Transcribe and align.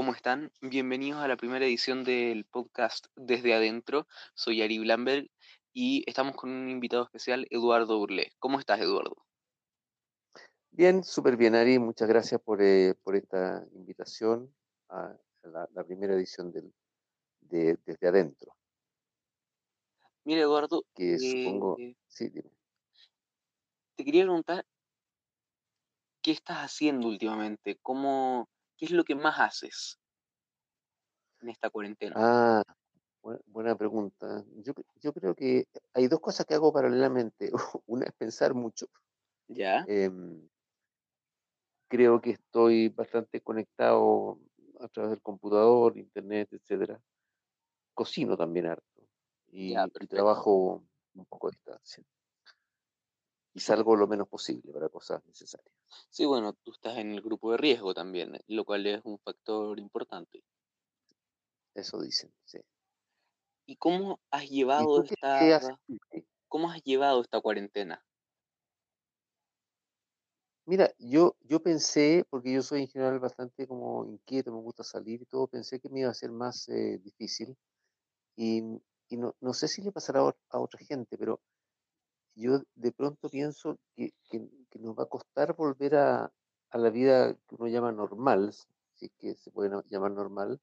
¿Cómo 0.00 0.14
están? 0.14 0.50
Bienvenidos 0.62 1.20
a 1.20 1.28
la 1.28 1.36
primera 1.36 1.66
edición 1.66 2.04
del 2.04 2.46
podcast 2.46 3.08
Desde 3.16 3.52
Adentro. 3.52 4.06
Soy 4.32 4.62
Ari 4.62 4.78
Blamberg 4.78 5.30
y 5.74 6.04
estamos 6.06 6.36
con 6.36 6.48
un 6.48 6.70
invitado 6.70 7.04
especial, 7.04 7.46
Eduardo 7.50 7.98
Burlé. 7.98 8.32
¿Cómo 8.38 8.58
estás, 8.58 8.80
Eduardo? 8.80 9.26
Bien, 10.70 11.04
súper 11.04 11.36
bien, 11.36 11.54
Ari. 11.54 11.78
Muchas 11.78 12.08
gracias 12.08 12.40
por, 12.40 12.62
eh, 12.62 12.94
esta 13.12 13.66
invitación 13.74 14.50
a 14.88 15.14
la, 15.42 15.84
primera 15.84 16.14
edición 16.14 16.50
del, 16.50 16.72
de 17.42 17.78
Desde 17.84 18.08
Adentro. 18.08 18.56
Mira, 20.24 20.40
Eduardo. 20.40 20.82
Que 20.94 21.18
supongo. 21.18 21.76
Eh, 21.78 21.94
sí, 22.08 22.30
dime. 22.30 22.50
Te 23.96 24.04
quería 24.06 24.22
preguntar, 24.22 24.64
¿qué 26.22 26.30
estás 26.30 26.56
haciendo 26.56 27.06
últimamente? 27.06 27.78
¿Cómo, 27.82 28.48
¿Qué 28.80 28.86
es 28.86 28.92
lo 28.92 29.04
que 29.04 29.14
más 29.14 29.38
haces 29.38 30.00
en 31.42 31.50
esta 31.50 31.68
cuarentena? 31.68 32.14
Ah, 32.16 32.62
buena, 33.44 33.76
pregunta. 33.76 34.42
Yo, 35.02 35.12
creo 35.12 35.34
que 35.34 35.66
hay 35.92 36.08
dos 36.08 36.20
cosas 36.20 36.46
que 36.46 36.54
hago 36.54 36.72
paralelamente. 36.72 37.50
Una 37.86 38.06
es 38.06 38.12
pensar 38.14 38.54
mucho. 38.54 38.86
Ya. 39.48 39.84
Em, 39.86 40.48
creo 41.88 42.22
que 42.22 42.30
estoy 42.30 42.88
bastante 42.88 43.42
conectado 43.42 44.38
a 44.80 44.88
través 44.88 45.10
del 45.10 45.20
computador, 45.20 45.98
internet, 45.98 46.48
etcétera. 46.50 46.98
Cocino 47.92 48.34
también 48.34 48.64
harto 48.64 49.02
y, 49.48 49.74
y 49.74 50.06
trabajo 50.06 50.82
un 51.12 51.26
poco 51.26 51.48
a 51.48 51.50
distancia 51.50 52.02
y 53.52 53.60
salgo 53.60 53.96
lo 53.96 54.06
menos 54.06 54.28
posible 54.28 54.72
para 54.72 54.88
cosas 54.88 55.24
necesarias. 55.26 55.74
Sí, 56.08 56.24
bueno, 56.24 56.52
tú 56.62 56.72
estás 56.72 56.98
en 56.98 57.12
el 57.12 57.20
grupo 57.20 57.50
de 57.52 57.58
riesgo 57.58 57.94
también, 57.94 58.38
lo 58.46 58.64
cual 58.64 58.86
es 58.86 59.00
un 59.04 59.18
factor 59.18 59.78
importante. 59.78 60.44
Eso 61.74 62.00
dicen, 62.00 62.32
sí. 62.44 62.58
¿Y 63.66 63.76
cómo 63.76 64.20
has 64.30 64.48
llevado 64.48 65.02
esta 65.02 65.78
cómo 66.48 66.70
has 66.70 66.82
llevado 66.82 67.20
esta 67.20 67.40
cuarentena? 67.40 68.04
Mira, 70.66 70.92
yo, 70.98 71.36
yo 71.40 71.60
pensé, 71.60 72.24
porque 72.30 72.52
yo 72.52 72.62
soy 72.62 72.82
en 72.82 72.88
general 72.88 73.18
bastante 73.18 73.66
como 73.66 74.04
inquieto, 74.06 74.52
me 74.52 74.60
gusta 74.60 74.84
salir 74.84 75.22
y 75.22 75.26
todo, 75.26 75.46
pensé 75.48 75.80
que 75.80 75.88
me 75.88 76.00
iba 76.00 76.10
a 76.10 76.14
ser 76.14 76.30
más 76.30 76.68
eh, 76.68 76.98
difícil. 77.02 77.56
Y, 78.36 78.62
no, 79.10 79.34
no, 79.40 79.52
sé 79.52 79.68
si 79.68 79.82
le 79.82 79.92
pasará 79.92 80.20
a 80.20 80.60
otra 80.60 80.80
gente, 80.80 81.18
pero 81.18 81.40
yo 82.34 82.60
de 82.74 82.92
pronto 82.92 83.28
pienso 83.28 83.78
que, 83.96 84.12
nos 84.78 84.98
va 84.98 85.04
a 85.04 85.06
costar 85.06 85.54
volver 85.54 85.96
a, 85.96 86.30
la 86.72 86.90
vida 86.90 87.34
que 87.34 87.56
uno 87.56 87.66
llama 87.68 87.92
normal, 87.92 88.52
si 88.94 89.06
es 89.06 89.12
que 89.18 89.34
se 89.34 89.50
puede 89.50 89.70
llamar 89.88 90.12
normal, 90.12 90.60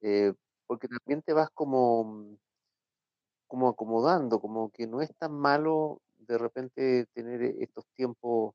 eh, 0.00 0.32
porque 0.66 0.88
también 0.88 1.22
te 1.22 1.32
vas 1.32 1.50
como, 1.50 2.38
como 3.48 3.68
acomodando, 3.68 4.40
como 4.40 4.70
que 4.70 4.86
no 4.86 5.00
es 5.00 5.14
tan 5.16 5.32
malo 5.32 6.00
de 6.16 6.38
repente 6.38 7.06
tener 7.12 7.42
estos 7.42 7.84
tiempos 7.94 8.54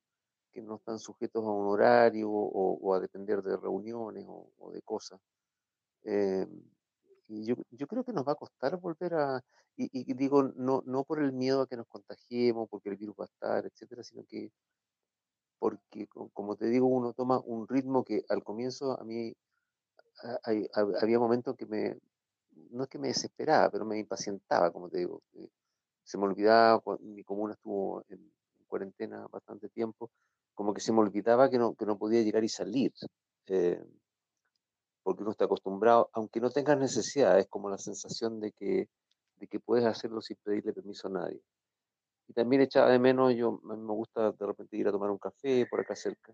que 0.51 0.61
no 0.61 0.77
están 0.77 0.97
sujetos 0.97 1.43
a 1.43 1.49
un 1.51 1.67
horario 1.67 2.29
o, 2.31 2.93
a 2.93 2.99
depender 2.99 3.43
de 3.43 3.57
reuniones 3.57 4.25
o, 4.27 4.71
de 4.71 4.81
cosas. 4.81 5.19
Eh, 6.03 6.47
yo, 7.27 7.55
yo 7.71 7.87
creo 7.87 8.03
que 8.03 8.13
nos 8.13 8.27
va 8.27 8.33
a 8.33 8.35
costar 8.35 8.77
volver 8.77 9.13
a, 9.15 9.41
y, 9.75 10.13
digo, 10.13 10.43
no, 10.55 10.83
no 10.85 11.03
por 11.03 11.21
el 11.21 11.33
miedo 11.33 11.61
a 11.61 11.67
que 11.67 11.77
nos 11.77 11.87
contagiemos, 11.87 12.67
porque 12.69 12.89
el 12.89 12.97
virus 12.97 13.15
va 13.19 13.25
a 13.25 13.27
estar, 13.27 13.65
etcétera, 13.65 14.03
sino 14.03 14.23
que 14.25 14.51
porque, 15.59 16.07
como 16.33 16.55
te 16.55 16.67
digo, 16.67 16.87
uno 16.87 17.13
toma 17.13 17.39
un 17.39 17.67
ritmo 17.67 18.03
que 18.03 18.23
al 18.29 18.43
comienzo 18.43 18.99
a 18.99 19.03
mí 19.03 19.33
había 21.01 21.19
momentos 21.19 21.55
que 21.55 21.65
me, 21.65 21.97
no 22.71 22.83
es 22.83 22.89
que 22.89 22.99
me 22.99 23.07
desesperaba, 23.07 23.69
pero 23.69 23.85
me 23.85 23.99
impacientaba, 23.99 24.71
como 24.71 24.89
te 24.89 24.99
digo. 24.99 25.21
Eh, 25.33 25.49
se 26.03 26.17
me 26.17 26.25
olvidaba, 26.25 26.81
mi 27.01 27.23
comuna 27.23 27.53
estuvo 27.53 28.03
en, 28.09 28.31
cuarentena 28.67 29.25
bastante 29.31 29.69
tiempo, 29.69 30.11
como 30.53 30.73
que 30.73 30.81
se 30.81 30.91
me 30.91 30.99
olvidaba 30.99 31.49
que 31.49 31.57
no, 31.57 31.73
que 31.75 31.85
no 31.85 31.97
podía 31.97 32.21
llegar 32.21 32.43
y 32.43 32.49
salir. 32.49 32.91
Eh, 33.47 33.81
porque 35.07 35.23
uno 35.23 35.31
está 35.31 35.45
acostumbrado, 35.45 36.09
aunque 36.11 36.41
no 36.41 36.49
tengas 36.49 36.77
necesidad, 36.77 37.39
es 37.39 37.47
como 37.47 37.69
la 37.69 37.77
sensación 37.77 38.41
de 38.41 38.51
que 38.51 38.89
de 39.39 39.47
que 39.47 39.61
puedes 39.61 39.85
hacerlo 39.85 40.19
sin 40.19 40.35
pedirle 40.43 40.73
permiso 40.73 41.07
a 41.07 41.11
nadie. 41.11 41.41
Y 42.27 42.33
también 42.33 42.61
echaba 42.61 42.89
de 42.89 42.99
menos, 42.99 43.33
yo 43.35 43.61
a 43.69 43.75
mí 43.77 43.83
me 43.83 43.93
gusta 43.93 44.33
de 44.33 44.45
repente 44.45 44.75
ir 44.75 44.85
a 44.85 44.91
tomar 44.91 45.09
un 45.09 45.17
café 45.17 45.65
por 45.65 45.79
acá 45.79 45.95
cerca. 45.95 46.33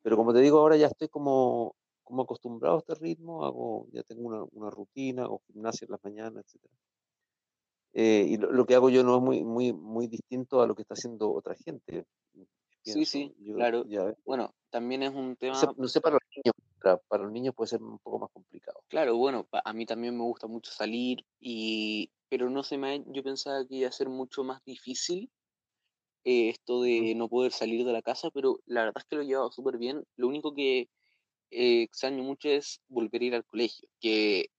Pero 0.00 0.16
como 0.16 0.32
te 0.32 0.40
digo, 0.40 0.60
ahora 0.60 0.78
ya 0.78 0.86
estoy 0.86 1.08
como, 1.08 1.76
como 2.02 2.22
acostumbrado 2.22 2.76
a 2.76 2.78
este 2.78 2.94
ritmo, 2.94 3.44
hago, 3.44 3.86
ya 3.92 4.02
tengo 4.02 4.28
una, 4.28 4.44
una 4.52 4.70
rutina, 4.70 5.24
hago 5.24 5.42
gimnasia 5.46 5.84
en 5.84 5.90
las 5.90 6.02
mañanas, 6.02 6.46
etc. 6.46 6.64
Eh, 7.92 8.24
y 8.30 8.36
lo, 8.38 8.64
que 8.64 8.76
hago 8.76 8.88
yo 8.88 9.04
no 9.04 9.16
es 9.16 9.22
muy, 9.22 9.44
muy, 9.44 9.74
muy 9.74 10.06
distinto 10.06 10.62
a 10.62 10.66
lo 10.66 10.74
que 10.74 10.82
está 10.82 10.94
haciendo 10.94 11.30
otra 11.34 11.54
gente. 11.54 12.06
sí, 12.82 13.04
sí, 13.04 13.36
claro. 13.52 13.84
bueno, 14.24 14.54
también 14.70 15.02
es 15.02 15.14
un 15.14 15.36
tema... 15.36 15.60
No 15.76 15.88
sé, 15.88 16.00
para 16.00 16.14
los 16.14 16.22
niños, 16.34 17.00
para, 17.08 17.22
los 17.22 17.32
niños 17.32 17.54
puede 17.54 17.68
ser 17.68 17.82
un 17.82 17.98
poco 17.98 18.18
más 18.18 18.30
complicado. 18.30 18.82
Claro, 18.88 19.16
bueno, 19.16 19.46
a 19.52 19.72
mí 19.72 19.86
también 19.86 20.16
me 20.16 20.24
gusta 20.24 20.46
mucho 20.46 20.72
salir 20.72 21.24
y 21.38 22.10
pero 22.28 22.48
no 22.48 22.62
se 22.62 22.78
me 22.78 23.02
yo 23.08 23.24
pensaba 23.24 23.66
que 23.66 23.74
iba 23.74 23.88
a 23.88 23.92
ser 23.92 24.08
mucho 24.08 24.44
más 24.44 24.64
difícil 24.64 25.30
eh, 26.24 26.50
esto 26.50 26.82
de 26.82 27.14
no 27.16 27.28
poder 27.28 27.52
salir 27.52 27.84
de 27.84 27.92
la 27.92 28.02
casa, 28.02 28.30
pero 28.30 28.60
la 28.66 28.84
verdad 28.84 29.02
es 29.02 29.04
que 29.06 29.16
lo 29.16 29.22
he 29.22 29.26
llevado 29.26 29.50
súper 29.50 29.78
bien. 29.78 30.04
Lo 30.16 30.28
único 30.28 30.54
que 30.54 30.88
eh, 31.50 31.82
extraño 31.82 32.22
mucho 32.22 32.48
es 32.48 32.80
volver 32.88 33.22
a 33.22 33.24
ir 33.24 33.34
al 33.34 33.44
colegio, 33.44 33.88
que 34.00 34.50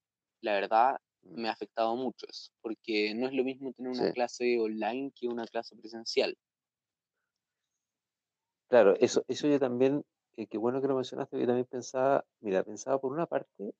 la 0.41 0.53
verdad 0.53 0.97
mm. 1.21 1.41
me 1.41 1.49
ha 1.49 1.51
afectado 1.51 1.95
mucho 1.95 2.25
eso, 2.27 2.51
porque 2.61 3.13
no 3.13 3.27
es 3.27 3.33
lo 3.33 3.43
mismo 3.43 3.73
tener 3.73 3.91
una 3.91 4.11
clase 4.11 4.59
online 4.59 5.11
que 5.15 5.27
una 5.27 5.45
clase 5.45 5.75
presencial. 5.75 6.35
Claro, 8.71 8.95
eso, 9.01 9.25
eso 9.27 9.47
yo 9.49 9.59
también, 9.59 10.05
eh, 10.37 10.47
qué 10.47 10.57
bueno 10.57 10.81
que 10.81 10.87
lo 10.87 10.95
mencionaste, 10.95 11.37
yo 11.37 11.45
también 11.45 11.65
pensaba, 11.69 12.23
mira, 12.39 12.63
pensaba 12.63 12.97
por 13.01 13.11
una 13.11 13.25
parte 13.25 13.73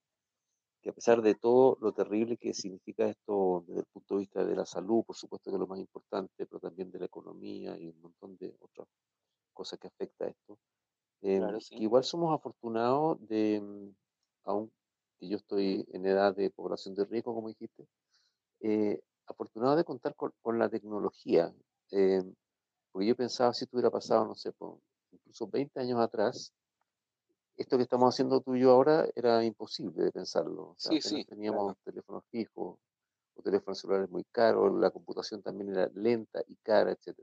que 0.81 0.89
a 0.89 0.93
pesar 0.93 1.21
de 1.21 1.35
todo 1.35 1.77
lo 1.81 1.93
terrible 1.93 2.37
que 2.37 2.53
significa 2.53 3.07
esto 3.07 3.63
desde 3.67 3.81
el 3.81 3.85
punto 3.93 4.15
de 4.15 4.21
vista 4.21 4.45
de 4.45 4.55
la 4.55 4.65
salud, 4.65 5.03
por 5.05 5.15
supuesto 5.15 5.51
que 5.51 5.55
es 5.55 5.59
lo 5.61 5.67
más 5.67 5.79
importante, 5.79 6.45
pero 6.47 6.59
también 6.59 6.91
de 6.91 6.99
la 6.99 7.05
economía 7.05 7.77
y 7.77 7.87
un 7.89 8.01
montón 8.01 8.37
de 8.37 8.55
otras 8.59 8.87
cosas 9.53 9.79
que 9.79 9.87
afecta 9.87 10.25
a 10.25 10.29
esto, 10.29 10.57
em, 11.21 11.43
igual 11.81 12.03
somos 12.03 12.33
afortunados 12.35 13.19
de, 13.27 13.61
mm, 13.61 13.95
aún 14.45 14.71
que 15.19 15.29
yo 15.29 15.37
estoy 15.37 15.85
en 15.93 16.05
edad 16.05 16.35
de 16.35 16.49
población 16.51 16.95
de 16.95 17.05
riesgo, 17.05 17.35
como 17.35 17.49
dijiste, 17.49 17.87
eh, 18.61 19.01
afortunados 19.27 19.77
de 19.77 19.85
contar 19.85 20.15
con, 20.15 20.59
la 20.59 20.69
tecnología, 20.69 21.53
em, 21.91 22.35
porque 22.91 23.07
yo 23.07 23.15
pensaba 23.15 23.53
si 23.53 23.63
esto 23.65 23.77
hubiera 23.77 23.89
pasado, 23.89 24.25
no 24.25 24.35
sé, 24.35 24.51
incluso 25.11 25.47
20 25.47 25.79
años 25.79 25.99
atrás, 25.99 26.53
esto 27.57 27.77
que 27.77 27.83
estamos 27.83 28.13
haciendo 28.13 28.41
tú 28.41 28.55
y 28.55 28.61
yo 28.61 28.71
ahora 28.71 29.07
era 29.15 29.43
imposible 29.43 30.03
de 30.03 30.11
pensarlo. 30.11 30.75
sí, 30.77 31.01
sí, 31.01 31.23
teníamos 31.25 31.77
teléfonos 31.83 32.23
fijos 32.31 32.77
o 33.35 33.41
teléfonos 33.41 33.79
celulares 33.79 34.09
muy 34.09 34.23
caros, 34.25 34.73
la 34.79 34.91
computación 34.91 35.41
también 35.41 35.69
era 35.69 35.89
lenta 35.93 36.41
y 36.47 36.55
cara, 36.57 36.91
etc. 36.91 37.17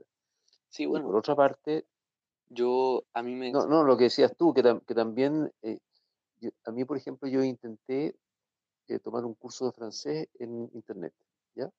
Sí, 0.69 0.85
bueno. 0.85 1.05
por 1.05 1.15
otra 1.15 1.35
parte... 1.35 1.85
Yo, 2.51 3.03
a 3.13 3.21
mí 3.21 3.35
me... 3.35 3.51
No, 3.51 3.67
no, 3.67 3.83
lo 3.83 3.95
que 3.95 4.05
decías 4.05 4.35
tú, 4.35 4.55
que, 4.55 4.63
que 4.87 4.95
también, 4.95 5.53
eh, 5.61 5.77
a 6.65 6.71
mí, 6.71 6.83
por 6.83 6.97
ejemplo, 6.97 7.29
yo 7.29 7.43
intenté 7.43 8.15
eh, 8.87 8.97
tomar 8.97 9.23
un 9.23 9.35
curso 9.35 9.67
de 9.67 9.71
francés 9.71 10.27
en 10.39 10.67
Internet, 10.73 11.13
¿ya? 11.53 11.69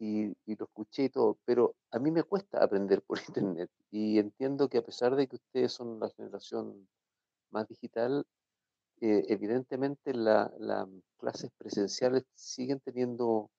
Y, 0.00 0.36
y, 0.46 0.56
lo 0.56 0.66
escuché 0.66 1.04
y 1.04 1.08
todo, 1.08 1.38
pero 1.44 1.74
a 1.90 1.98
mí 1.98 2.10
me 2.10 2.22
cuesta 2.22 2.62
aprender 2.62 3.02
por 3.02 3.18
Internet. 3.28 3.70
Y 3.90 4.18
entiendo 4.18 4.68
que 4.68 4.78
a 4.78 4.84
pesar 4.84 5.16
de 5.16 5.26
que 5.26 5.36
ustedes 5.36 5.72
son 5.72 6.00
la 6.00 6.10
generación 6.10 6.88
más 7.50 7.68
digital, 7.68 8.26
eh, 9.00 9.24
evidentemente 9.28 10.14
las 10.14 10.50
clases 11.18 11.50
presenciales 11.58 12.24
siguen 12.34 12.80
teniendo 12.80 13.50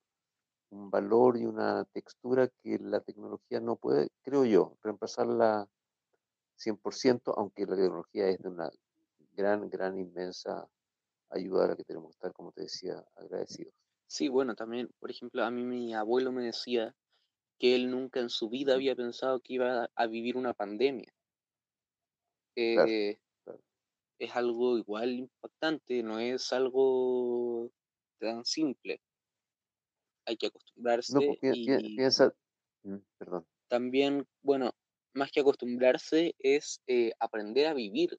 un 0.72 0.90
valor 0.90 1.38
y 1.38 1.46
una 1.46 1.86
textura 1.86 2.50
que 2.64 2.80
la 2.80 3.00
tecnología 3.00 3.60
no 3.60 3.76
puede, 3.76 4.10
creo 4.24 4.46
yo, 4.46 4.78
reemplazarla 4.82 5.68
100%, 6.58 7.34
aunque 7.38 7.66
la 7.66 7.76
tecnología 7.76 8.28
es 8.30 8.40
de 8.40 8.50
una 8.50 8.70
gran, 9.34 9.70
gran, 9.70 9.98
inmensa 9.98 10.68
ayuda 11.30 11.66
a 11.66 11.68
la 11.70 11.76
que 11.76 11.84
tenemos 11.84 12.10
que 12.12 12.16
estar, 12.16 12.34
como 12.34 12.52
te 12.52 12.64
decía, 12.64 13.04
agradecidos. 13.16 13.74
Sí, 14.08 14.30
bueno, 14.30 14.56
también, 14.56 14.90
por 15.00 15.12
ejemplo, 15.12 15.44
a 15.44 15.52
mí 15.52 15.64
mi 15.64 15.94
abuelo 15.94 16.32
me 16.32 16.44
decía 16.44 16.96
que 17.60 17.76
él 17.76 17.92
nunca 17.92 18.20
en 18.20 18.30
su 18.30 18.50
vida 18.50 18.76
había 18.76 18.96
pensado 18.96 19.40
que 19.42 19.54
iba 19.54 19.90
a 19.96 20.08
vivir 20.08 20.38
una 20.38 20.54
pandemia. 20.54 21.14
Eh, 22.56 23.18
es 24.20 24.36
algo 24.36 24.78
igual 24.78 25.12
impactante, 25.12 26.04
no 26.04 26.20
es 26.20 26.52
algo 26.54 27.72
tan 28.20 28.46
simple. 28.46 29.02
Hay 30.26 30.38
que 30.38 30.48
acostumbrarse. 30.48 31.14
No, 31.14 31.22
y 31.42 31.96
piensa, 31.96 32.34
mm, 32.84 32.98
perdón. 33.18 33.46
También, 33.68 34.28
bueno, 34.42 34.72
más 35.14 35.32
que 35.32 35.40
acostumbrarse 35.42 36.36
es 36.40 36.82
eh, 36.88 37.12
aprender 37.20 37.68
a 37.68 37.74
vivir 37.74 38.18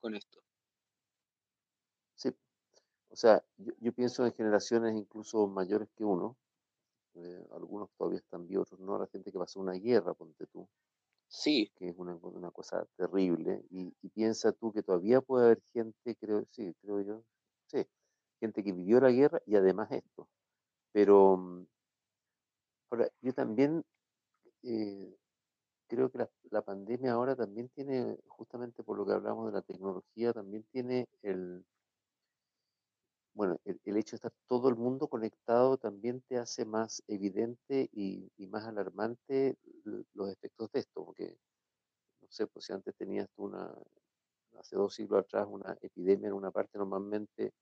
con 0.00 0.14
esto. 0.14 0.41
O 3.12 3.16
sea, 3.16 3.44
yo, 3.58 3.72
yo 3.80 3.92
pienso 3.92 4.24
en 4.26 4.32
generaciones 4.34 4.96
incluso 4.96 5.46
mayores 5.46 5.88
que 5.96 6.04
uno, 6.04 6.36
eh, 7.14 7.46
algunos 7.52 7.90
todavía 7.98 8.18
están 8.20 8.46
vivos, 8.48 8.72
otros 8.72 8.80
no, 8.86 8.98
la 8.98 9.06
gente 9.08 9.32
que 9.32 9.38
pasó 9.38 9.60
una 9.60 9.74
guerra, 9.74 10.14
ponte 10.14 10.46
tú, 10.48 10.68
Sí, 11.28 11.72
que 11.76 11.88
es 11.90 11.96
una, 11.98 12.16
una 12.16 12.50
cosa 12.52 12.86
terrible, 12.96 13.64
y, 13.70 13.94
y 14.02 14.08
piensa 14.10 14.52
tú 14.52 14.72
que 14.72 14.82
todavía 14.82 15.20
puede 15.22 15.46
haber 15.46 15.62
gente, 15.74 16.16
creo, 16.16 16.46
sí, 16.50 16.74
creo 16.82 17.00
yo, 17.02 17.24
sí, 17.66 17.86
gente 18.40 18.64
que 18.64 18.72
vivió 18.72 19.00
la 19.00 19.10
guerra 19.12 19.40
y 19.46 19.56
además 19.56 19.90
esto. 19.92 20.28
Pero 20.92 21.36
mm, 21.38 21.66
ahora, 22.90 23.08
yo 23.20 23.32
también 23.34 23.84
eh, 24.64 25.16
creo 25.88 26.10
que 26.10 26.18
la, 26.18 26.30
la 26.50 26.62
pandemia 26.62 27.12
ahora 27.14 27.36
también 27.36 27.68
tiene, 27.70 28.18
justamente 28.26 28.82
por 28.84 28.98
lo 28.98 29.06
que 29.06 29.12
hablamos 29.14 29.46
de 29.46 29.52
la 29.52 29.62
tecnología, 29.62 30.32
también 30.32 30.64
tiene 30.72 31.08
el, 31.22 31.64
bueno, 33.34 33.58
el, 33.64 33.80
el 33.84 33.96
hecho 33.96 34.12
de 34.12 34.16
estar 34.16 34.32
todo 34.48 34.68
el 34.68 34.76
mundo 34.76 35.08
conectado 35.08 35.78
también 35.78 36.22
te 36.28 36.38
hace 36.38 36.64
más 36.64 37.02
evidente 37.08 37.88
y, 37.92 38.30
y 38.36 38.46
más 38.48 38.66
alarmante 38.66 39.56
los 40.14 40.30
efectos 40.30 40.70
de 40.72 40.80
esto, 40.80 41.04
porque, 41.04 41.36
no 42.22 42.28
sé, 42.30 42.46
pues 42.46 42.66
si 42.66 42.72
antes 42.72 42.94
tenías 42.96 43.28
tú 43.36 43.44
una, 43.44 43.74
hace 44.58 44.76
dos 44.76 44.94
siglos 44.94 45.20
atrás, 45.20 45.46
una 45.50 45.76
epidemia 45.82 46.28
en 46.28 46.34
una 46.34 46.50
parte, 46.52 46.78
normalmente 46.78 47.52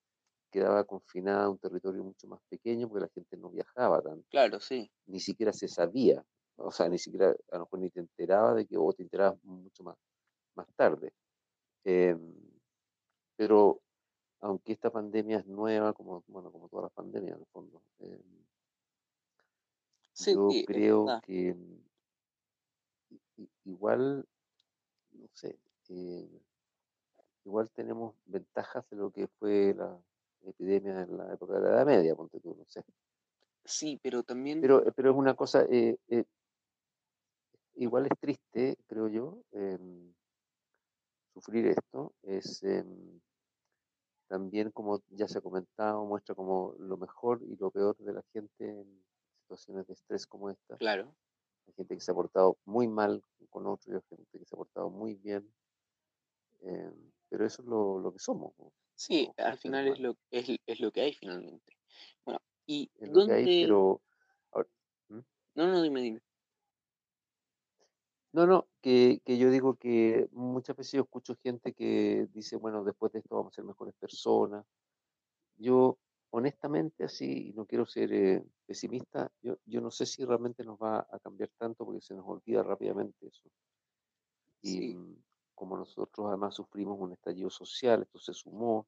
quedaba 0.52 0.84
confinada 0.84 1.44
a 1.46 1.50
un 1.50 1.58
territorio 1.58 2.04
mucho 2.04 2.28
más 2.28 2.40
pequeño 2.48 2.88
porque 2.88 3.02
la 3.06 3.10
gente 3.14 3.36
no 3.38 3.50
viajaba 3.50 4.02
tanto, 4.02 4.26
claro, 4.28 4.60
sí. 4.60 4.90
ni 5.06 5.20
siquiera 5.20 5.52
se 5.52 5.68
sabía, 5.68 6.24
o 6.56 6.72
sea, 6.72 6.88
ni 6.88 6.98
siquiera, 6.98 7.30
a 7.52 7.58
lo 7.58 7.64
mejor 7.64 7.80
ni 7.80 7.90
te 7.90 8.00
enterabas 8.00 8.56
de 8.56 8.66
que, 8.66 8.76
o 8.78 8.92
te 8.94 9.02
enterabas 9.04 9.42
mucho 9.44 9.84
más, 9.84 9.96
más 10.56 10.68
tarde. 10.76 11.12
Em, 11.84 12.34
pero 13.36 13.82
aunque 14.40 14.72
esta 14.72 14.90
pandemia 14.90 15.38
es 15.38 15.46
nueva, 15.46 15.92
como, 15.92 16.24
bueno, 16.28 16.50
como 16.50 16.68
todas 16.68 16.84
las 16.84 16.92
pandemias 16.92 17.34
en 17.34 17.40
el 17.40 17.46
fondo, 17.46 17.82
em, 17.98 18.20
Sí, 20.12 20.34
yo 20.34 20.48
creo 20.66 21.06
que 21.22 21.54
mm, 21.54 23.44
igual, 23.64 24.26
no 25.12 25.28
sé, 25.32 25.58
eh, 25.88 26.42
igual 27.44 27.70
tenemos 27.70 28.14
ventajas 28.26 28.84
de 28.90 28.96
lo 28.96 29.10
que 29.10 29.28
fue 29.28 29.74
la 29.74 29.98
epidemia 30.42 31.02
en 31.02 31.16
la 31.16 31.32
época 31.32 31.54
de 31.54 31.60
la 31.60 31.68
Edad 31.70 31.86
Media, 31.86 32.14
ponte 32.14 32.40
tú, 32.40 32.54
no 32.54 32.64
sé. 32.66 32.82
Sí, 33.64 33.98
pero 34.02 34.22
también, 34.22 34.60
Pero, 34.60 34.82
pero 34.94 35.10
es 35.10 35.16
una 35.16 35.34
cosa, 35.34 35.64
eh, 35.70 35.96
eh, 36.08 36.24
igual 37.76 38.06
es 38.06 38.18
triste, 38.18 38.76
creo 38.86 39.08
yo, 39.08 39.42
em, 39.52 40.12
sufrir 41.32 41.66
esto. 41.68 42.12
Es 42.22 42.62
em, 42.62 43.20
también, 44.30 44.70
como 44.70 45.02
ya 45.10 45.26
se 45.26 45.38
ha 45.38 45.40
comentado, 45.40 46.04
muestra 46.06 46.36
como 46.36 46.74
lo 46.78 46.96
mejor 46.96 47.42
y 47.42 47.56
lo 47.56 47.72
peor 47.72 47.96
de 47.98 48.12
la 48.12 48.22
gente 48.32 48.64
en 48.70 49.04
situaciones 49.42 49.88
de 49.88 49.94
estrés 49.94 50.24
como 50.24 50.48
esta. 50.50 50.76
claro. 50.76 51.12
Hay 51.66 51.74
gente 51.74 51.94
que 51.96 52.00
se 52.00 52.12
ha 52.12 52.14
portado 52.14 52.56
muy 52.64 52.86
mal 52.86 53.22
con 53.50 53.66
otros 53.66 53.88
y 53.88 53.96
hay 53.96 54.02
gente 54.08 54.38
que 54.38 54.44
se 54.46 54.54
ha 54.54 54.58
portado 54.58 54.88
muy 54.88 55.16
bien. 55.16 55.52
em, 56.62 57.10
pero 57.28 57.44
eso 57.44 57.62
es 57.62 57.68
lo, 57.68 57.98
lo 58.00 58.12
que 58.12 58.18
somos, 58.20 58.52
¿no? 58.58 58.72
Sí, 58.94 59.28
al 59.36 59.58
final 59.58 59.88
es 59.88 59.98
lo, 59.98 60.16
es, 60.30 60.46
es 60.66 60.80
lo 60.80 60.92
que 60.92 61.00
hay 61.00 61.12
finalmente. 61.14 61.76
Bueno, 62.24 62.40
¿y 62.66 62.88
Es 63.00 63.08
lo 63.10 63.26
que 63.26 63.32
hay, 63.32 63.44
dónde? 63.44 63.62
pero... 63.66 64.00
ahora- 64.52 64.68
¿Mm? 65.08 65.18
No, 65.56 65.66
no, 65.66 65.82
dime, 65.82 66.02
dime. 66.02 66.20
No, 68.32 68.46
no, 68.46 68.68
que, 68.80 69.20
que 69.24 69.38
yo 69.38 69.50
digo 69.50 69.74
que 69.74 70.28
muchas 70.32 70.76
veces 70.76 70.92
yo 70.92 71.02
escucho 71.02 71.34
gente 71.42 71.72
que 71.74 72.28
dice, 72.32 72.56
bueno, 72.56 72.84
después 72.84 73.12
de 73.12 73.18
esto 73.20 73.34
vamos 73.36 73.52
a 73.52 73.56
ser 73.56 73.64
mejores 73.64 73.94
personas. 73.96 74.64
Yo, 75.56 75.98
honestamente, 76.30 77.04
así, 77.04 77.48
y 77.48 77.52
no 77.52 77.66
quiero 77.66 77.86
ser 77.86 78.12
eh, 78.12 78.44
pesimista, 78.66 79.30
yo, 79.42 79.58
yo 79.66 79.80
no 79.80 79.90
sé 79.90 80.06
si 80.06 80.24
realmente 80.24 80.64
nos 80.64 80.78
va 80.78 81.06
a 81.10 81.18
cambiar 81.18 81.50
tanto 81.58 81.84
porque 81.84 82.00
se 82.00 82.14
nos 82.14 82.26
olvida 82.26 82.62
rápidamente 82.62 83.26
eso. 83.26 83.50
Y 84.62 84.68
Sí, 84.68 84.94
mm, 84.94 85.22
como 85.54 85.76
nosotros 85.76 86.28
además 86.28 86.54
sufrimos 86.54 86.98
un 87.00 87.12
estallido 87.12 87.50
social, 87.50 88.02
esto 88.02 88.18
se 88.20 88.32
sumó, 88.32 88.86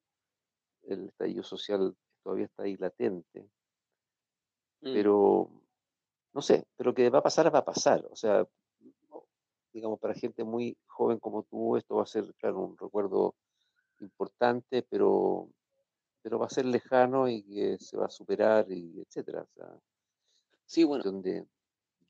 el 0.85 1.09
estallido 1.09 1.43
social 1.43 1.97
todavía 2.23 2.47
está 2.47 2.63
ahí 2.65 2.77
latente, 2.77 3.51
mm, 4.81 4.93
pero 4.93 5.51
no 6.35 6.43
sé, 6.43 6.67
pero 6.77 6.95
que 6.95 7.11
va 7.11 7.19
a 7.19 7.23
pasar, 7.23 7.55
va 7.55 7.61
a 7.61 7.65
pasar. 7.65 8.07
O 8.11 8.17
sea, 8.17 8.47
digamos, 9.73 9.99
para 9.99 10.15
gente 10.15 10.45
muy 10.45 10.77
joven 10.87 11.19
como 11.19 11.43
tú, 11.45 11.77
esto 11.77 11.97
va 11.97 12.03
a 12.03 12.07
ser, 12.07 12.33
claro, 12.35 12.61
un 12.61 12.77
recuerdo 12.77 13.35
importante, 14.01 14.83
pero, 14.83 15.49
pero 16.23 16.39
va 16.39 16.47
a 16.47 16.51
ser 16.51 16.67
lejano 16.67 17.29
y 17.29 17.43
que 17.43 17.79
se 17.79 17.97
va 17.97 18.07
a 18.07 18.11
superar 18.11 18.71
y 18.71 19.01
etcétera. 19.01 19.43
O 19.43 19.49
sea, 19.55 19.81
sí, 20.67 20.85
bueno, 20.85 21.05
de, 21.23 21.47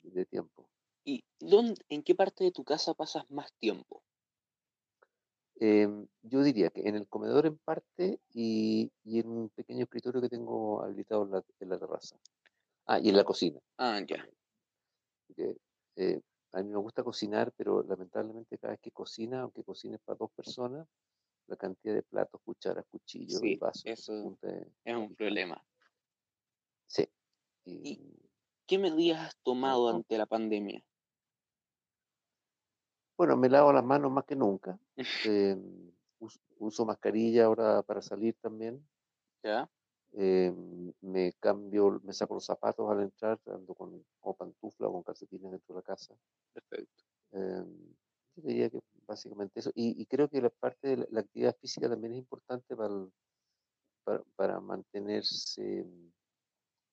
de 0.03 0.25
tiempo. 0.27 0.69
¿y 1.05 1.25
dónde, 1.41 1.85
en 1.89 2.03
qué 2.03 2.15
parte 2.15 2.45
de 2.45 2.53
tu 2.53 2.65
casa 2.65 2.95
pasas 2.95 3.29
más 3.31 3.53
tiempo? 3.55 4.03
Em, 5.57 6.07
yo 6.23 6.43
diría 6.43 6.71
que 6.71 6.89
en 6.89 6.97
el 6.97 7.07
comedor 7.07 7.47
en 7.47 7.59
parte 7.59 8.21
y, 8.33 8.91
y 9.05 9.21
en 9.21 9.29
un 9.29 9.49
pequeño 9.51 9.85
escritorio 9.85 10.21
que 10.21 10.29
tengo 10.29 10.83
habilitado 10.83 11.25
en 11.25 11.31
la, 11.33 11.45
en 11.61 11.69
la 11.69 11.79
terraza. 11.79 12.17
Ah, 12.87 12.99
y 12.99 13.11
en 13.11 13.17
la 13.17 13.25
cocina 13.25 13.61
Ah, 13.79 14.01
ya, 14.01 14.27
eh, 15.97 16.21
a 16.53 16.63
mí 16.63 16.69
me 16.71 16.79
gusta 16.79 17.03
cocinar, 17.03 17.53
pero 17.57 17.83
lamentablemente 17.83 18.59
cada 18.59 18.73
vez 18.73 18.81
que 18.81 18.91
cocina, 18.93 19.43
aunque 19.43 19.65
cocines 19.65 20.01
para 20.05 20.17
dos 20.19 20.31
personas, 20.33 20.87
la 21.47 21.57
cantidad 21.57 21.95
de 21.95 22.03
platos, 22.03 22.41
cucharas, 22.45 22.85
cuchillos 22.91 23.41
sí, 23.41 23.57
vasos 23.59 23.85
eso 23.85 24.39
es 24.43 24.67
es 24.85 24.97
un 24.97 25.15
problema. 25.15 25.65
Sí, 26.87 27.09
¿Y 27.65 27.93
y 27.93 28.31
qué 28.67 28.79
medidas 28.79 29.21
has 29.29 29.37
tomado 29.43 29.91
no. 29.91 29.97
ante 29.97 30.17
la 30.19 30.27
pandemia? 30.27 30.85
Bueno, 33.17 33.37
me 33.37 33.49
lavo 33.49 33.73
las 33.73 33.85
manos 33.85 34.11
más 34.11 34.25
que 34.25 34.37
nunca. 34.37 34.79
eh, 35.27 35.57
us- 36.19 36.41
uso 36.59 36.85
mascarilla 36.85 37.47
ahora 37.47 37.83
para 37.83 38.03
salir 38.03 38.37
también. 38.41 38.87
¿Ya? 39.43 39.69
Eh, 40.15 40.53
me 41.01 41.33
cambio, 41.41 42.01
me 42.05 42.13
saco 42.13 42.35
los 42.35 42.45
zapatos 42.47 42.91
al 42.91 43.01
entrar, 43.03 43.39
ando 43.47 43.75
con 43.75 44.05
o 44.21 44.35
pantufla 44.35 44.89
o 44.89 44.93
con 44.93 45.03
calcetines 45.03 45.51
dentro 45.53 45.75
de 45.75 45.81
la 45.81 45.83
casa. 45.85 46.15
Perfecto. 46.53 47.05
Eh, 47.33 47.65
yo 48.37 48.43
diría 48.43 48.71
que 48.71 48.81
básicamente 49.07 49.61
eso. 49.61 49.71
Y, 49.75 50.01
y 50.01 50.07
creo 50.07 50.29
que 50.29 50.41
la 50.43 50.51
parte 50.51 50.89
de 50.89 50.97
la, 50.99 51.07
la 51.11 51.21
actividad 51.21 51.57
física 51.61 51.89
también 51.89 52.15
es 52.15 52.19
importante 52.21 52.77
para, 52.77 52.95
el- 52.95 53.13
para, 54.05 54.23
para 54.37 54.61
mantenerse 54.61 55.85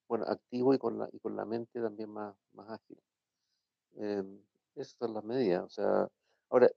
bueno, 0.08 0.24
activo 0.26 0.74
y 0.74 0.78
con 0.78 0.98
la, 0.98 1.08
y 1.12 1.18
con 1.20 1.36
la 1.36 1.44
mente 1.44 1.80
también 1.80 2.10
más, 2.10 2.34
más 2.52 2.68
ágil. 2.70 2.98
Eh, 3.96 4.24
esas 4.76 4.96
son 4.98 5.14
las 5.14 5.24
medidas. 5.24 5.64
O 5.64 5.70
sea, 5.70 6.08
ahora, 6.50 6.70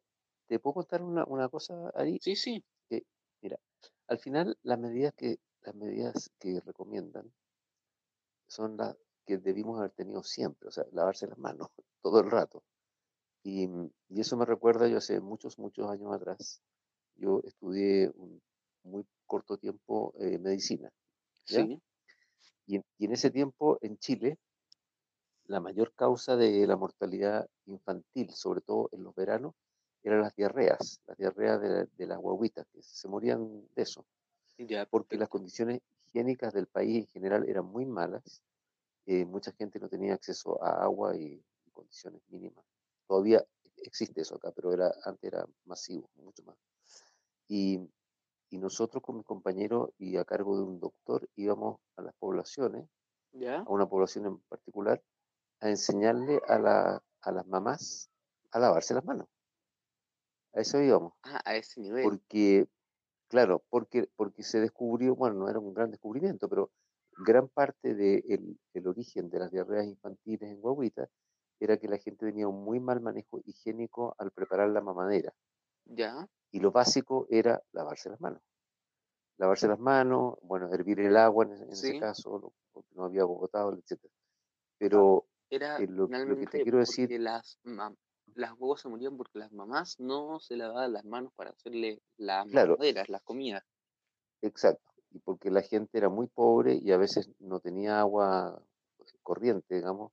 ¿te 0.47 0.59
puedo 0.59 0.75
contar 0.75 1.01
una, 1.03 1.25
una 1.25 1.49
cosa, 1.49 1.89
Ari? 1.95 2.19
Sí, 2.21 2.35
sí, 2.35 2.63
Que, 2.89 3.03
mira, 3.41 3.59
al 4.07 4.19
final 4.19 4.57
las 4.63 4.79
medidas 4.79 5.13
que, 5.15 5.37
las 5.63 5.75
medidas 5.75 6.31
que 6.39 6.59
recomiendan 6.61 7.33
son 8.47 8.77
las 8.77 8.95
que 9.25 9.37
debimos 9.37 9.79
haber 9.79 9.91
tenido 9.91 10.23
siempre, 10.23 10.67
o 10.67 10.71
sea, 10.71 10.85
lavarse 10.91 11.27
las 11.27 11.37
manos 11.37 11.69
todo 12.01 12.19
el 12.19 12.29
rato. 12.31 12.63
Y, 13.43 13.65
y 14.09 14.21
eso 14.21 14.37
me 14.37 14.45
recuerda, 14.45 14.87
yo 14.87 14.97
hace 14.97 15.19
muchos, 15.21 15.59
muchos 15.59 15.89
años 15.89 16.13
atrás, 16.13 16.61
yo 17.15 17.41
estudié 17.45 18.11
un 18.15 18.41
muy 18.83 19.05
corto 19.27 19.57
tiempo 19.57 20.13
eh, 20.19 20.39
medicina, 20.39 20.91
sí, 21.45 21.81
Y 22.67 22.77
en, 22.77 22.85
y 22.99 23.05
en 23.05 23.13
ese 23.13 23.31
tiempo 23.31 23.77
en 23.81 23.97
Chile, 23.99 24.39
la 25.45 25.59
mayor 25.61 25.93
causa 25.93 26.35
de 26.35 26.65
la 26.67 26.75
mortalidad 26.77 27.47
infantil, 27.65 28.31
sobre 28.31 28.61
todo 28.61 28.89
en 28.91 29.03
los 29.03 29.15
veranos, 29.15 29.53
eran 30.03 30.21
las 30.21 30.35
diarreas, 30.35 31.01
las 31.05 31.17
diarreas 31.17 31.61
de, 31.61 31.69
la- 31.69 31.85
de 31.85 32.07
las 32.07 32.17
guaguitas, 32.17 32.65
que 32.73 32.81
se 32.81 33.07
morían 33.07 33.67
de 33.75 33.81
eso, 33.83 34.05
ya, 34.57 34.85
porque 34.85 35.17
las 35.17 35.29
condiciones 35.29 35.81
higiénicas 36.07 36.53
del 36.53 36.67
país 36.67 37.05
en 37.05 37.07
general 37.07 37.47
eran 37.47 37.65
muy 37.65 37.85
malas, 37.85 38.43
eh, 39.05 39.25
mucha 39.25 39.51
gente 39.51 39.79
no 39.79 39.89
tenía 39.89 40.13
acceso 40.13 40.63
a 40.63 40.83
agua 40.83 41.15
y, 41.15 41.43
y 41.65 41.71
condiciones 41.71 42.21
mínimas. 42.29 42.63
Todavía 43.07 43.43
existe 43.77 44.21
eso 44.21 44.35
acá, 44.35 44.51
pero 44.51 44.73
era, 44.73 44.93
antes 45.03 45.31
era 45.31 45.45
masivo, 45.65 46.09
mucho 46.15 46.43
más. 46.43 46.55
Y, 47.47 47.79
y 48.49 48.57
nosotros 48.57 49.03
con 49.03 49.17
mis 49.17 49.25
compañeros 49.25 49.89
y 49.97 50.17
a 50.17 50.25
cargo 50.25 50.57
de 50.57 50.63
un 50.63 50.79
doctor 50.79 51.27
íbamos 51.35 51.79
a 51.97 52.01
las 52.01 52.13
poblaciones, 52.15 52.87
¿Ya? 53.33 53.59
a 53.59 53.69
una 53.69 53.87
población 53.87 54.25
en 54.25 54.39
particular, 54.41 55.01
a 55.59 55.69
enseñarle 55.69 56.41
a, 56.47 56.59
la, 56.59 57.03
a 57.21 57.31
las 57.31 57.47
mamás 57.47 58.09
a 58.51 58.59
lavarse 58.59 58.93
las 58.93 59.03
manos. 59.03 59.27
A 60.53 60.61
eso 60.61 60.79
íbamos. 60.79 61.13
Ah, 61.23 61.41
a 61.43 61.55
ese 61.55 61.81
nivel. 61.81 62.03
Porque, 62.03 62.67
claro, 63.33 63.63
porque, 63.71 64.07
porque 64.15 64.43
se 64.43 64.59
descubrió, 64.59 65.15
bueno, 65.15 65.37
no 65.37 65.49
era 65.49 65.57
un 65.57 65.73
gran 65.73 65.89
descubrimiento, 65.89 66.47
pero 66.47 66.69
gran 67.25 67.47
parte 67.49 67.95
del 67.95 68.59
el 68.75 68.87
origen 68.87 69.27
de 69.31 69.39
las 69.39 69.51
diarreas 69.51 69.87
infantiles 69.87 70.51
en 70.51 70.61
guaguita 70.61 71.09
era 71.59 71.77
que 71.77 71.87
la 71.87 71.97
gente 71.97 72.27
tenía 72.27 72.47
un 72.47 72.63
muy 72.63 72.79
mal 72.79 73.01
manejo 73.01 73.41
higiénico 73.43 74.13
al 74.19 74.29
preparar 74.29 74.69
la 74.69 74.81
mamadera. 74.81 75.33
¿Ya? 75.85 76.27
Y 76.51 76.59
lo 76.59 76.71
básico 76.71 77.25
era 77.27 77.59
lavarse 77.71 78.11
las 78.11 78.21
manos. 78.21 78.41
lavarse 79.39 79.67
las 79.67 79.79
manos, 79.79 80.35
bueno, 80.43 80.71
hervir 80.71 80.99
el 80.99 81.17
agua 81.17 81.45
en, 81.45 81.53
ese 81.71 81.93
Sí, 81.93 81.99
caso, 81.99 82.53
porque 82.71 82.93
no 82.93 83.05
había 83.05 83.25
potable, 83.25 83.81
etc. 83.81 83.99
Pero 84.77 85.25
era 85.49 85.79
eh, 85.79 85.87
lo, 85.87 86.05
lo 86.07 86.37
que 86.37 86.45
te 86.45 86.61
quiero 86.61 86.77
decir, 86.77 87.19
las 87.19 87.57
las 88.35 88.53
guaguas 88.55 88.81
se 88.81 88.89
morían 88.89 89.17
porque 89.17 89.39
las 89.39 89.51
mamás 89.51 89.99
no 89.99 90.39
se 90.39 90.55
lavaban 90.57 90.93
las 90.93 91.05
manos 91.05 91.33
para 91.35 91.51
hacerle 91.51 92.01
las 92.17 92.45
claro, 92.49 92.77
mamaderas, 92.77 93.09
las 93.09 93.21
comidas. 93.23 93.63
exacto, 94.41 94.91
y 95.11 95.19
porque 95.19 95.51
la 95.51 95.61
gente 95.61 95.97
era 95.97 96.09
muy 96.09 96.27
pobre 96.27 96.75
y 96.81 96.91
a 96.91 96.97
veces 96.97 97.29
no 97.39 97.59
tenía 97.59 97.99
agua 97.99 98.61
corriente, 99.23 99.75
digamos, 99.75 100.11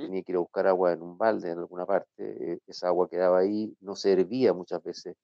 tenía 0.00 0.22
que 0.22 0.32
ir 0.32 0.36
a 0.36 0.40
buscar 0.40 0.66
agua 0.66 0.92
en 0.92 1.02
un 1.02 1.18
balde 1.18 1.50
en 1.50 1.58
alguna 1.58 1.86
parte, 1.86 2.54
eh, 2.54 2.58
esa 2.66 2.88
agua 2.88 3.08
quedaba 3.08 3.38
ahí, 3.40 3.76
no 3.80 3.96
se 3.96 4.12
hervía 4.12 4.52
muchas 4.54 4.82
veces 4.82 5.16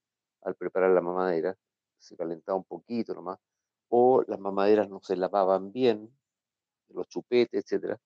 al 0.42 0.54
preparar 0.56 0.90
la 0.92 1.00
mamadera, 1.00 1.56
se 1.98 2.16
calentaba 2.16 2.58
un 2.58 2.64
poquito 2.64 3.14
nomás, 3.14 3.38
o 3.88 4.22
las 4.26 4.38
mamaderas 4.40 4.88
no 4.88 5.00
se 5.02 5.16
lavaban 5.16 5.72
bien, 5.72 6.10
los 6.90 7.08
chupetes, 7.08 7.64
etcétera. 7.64 7.98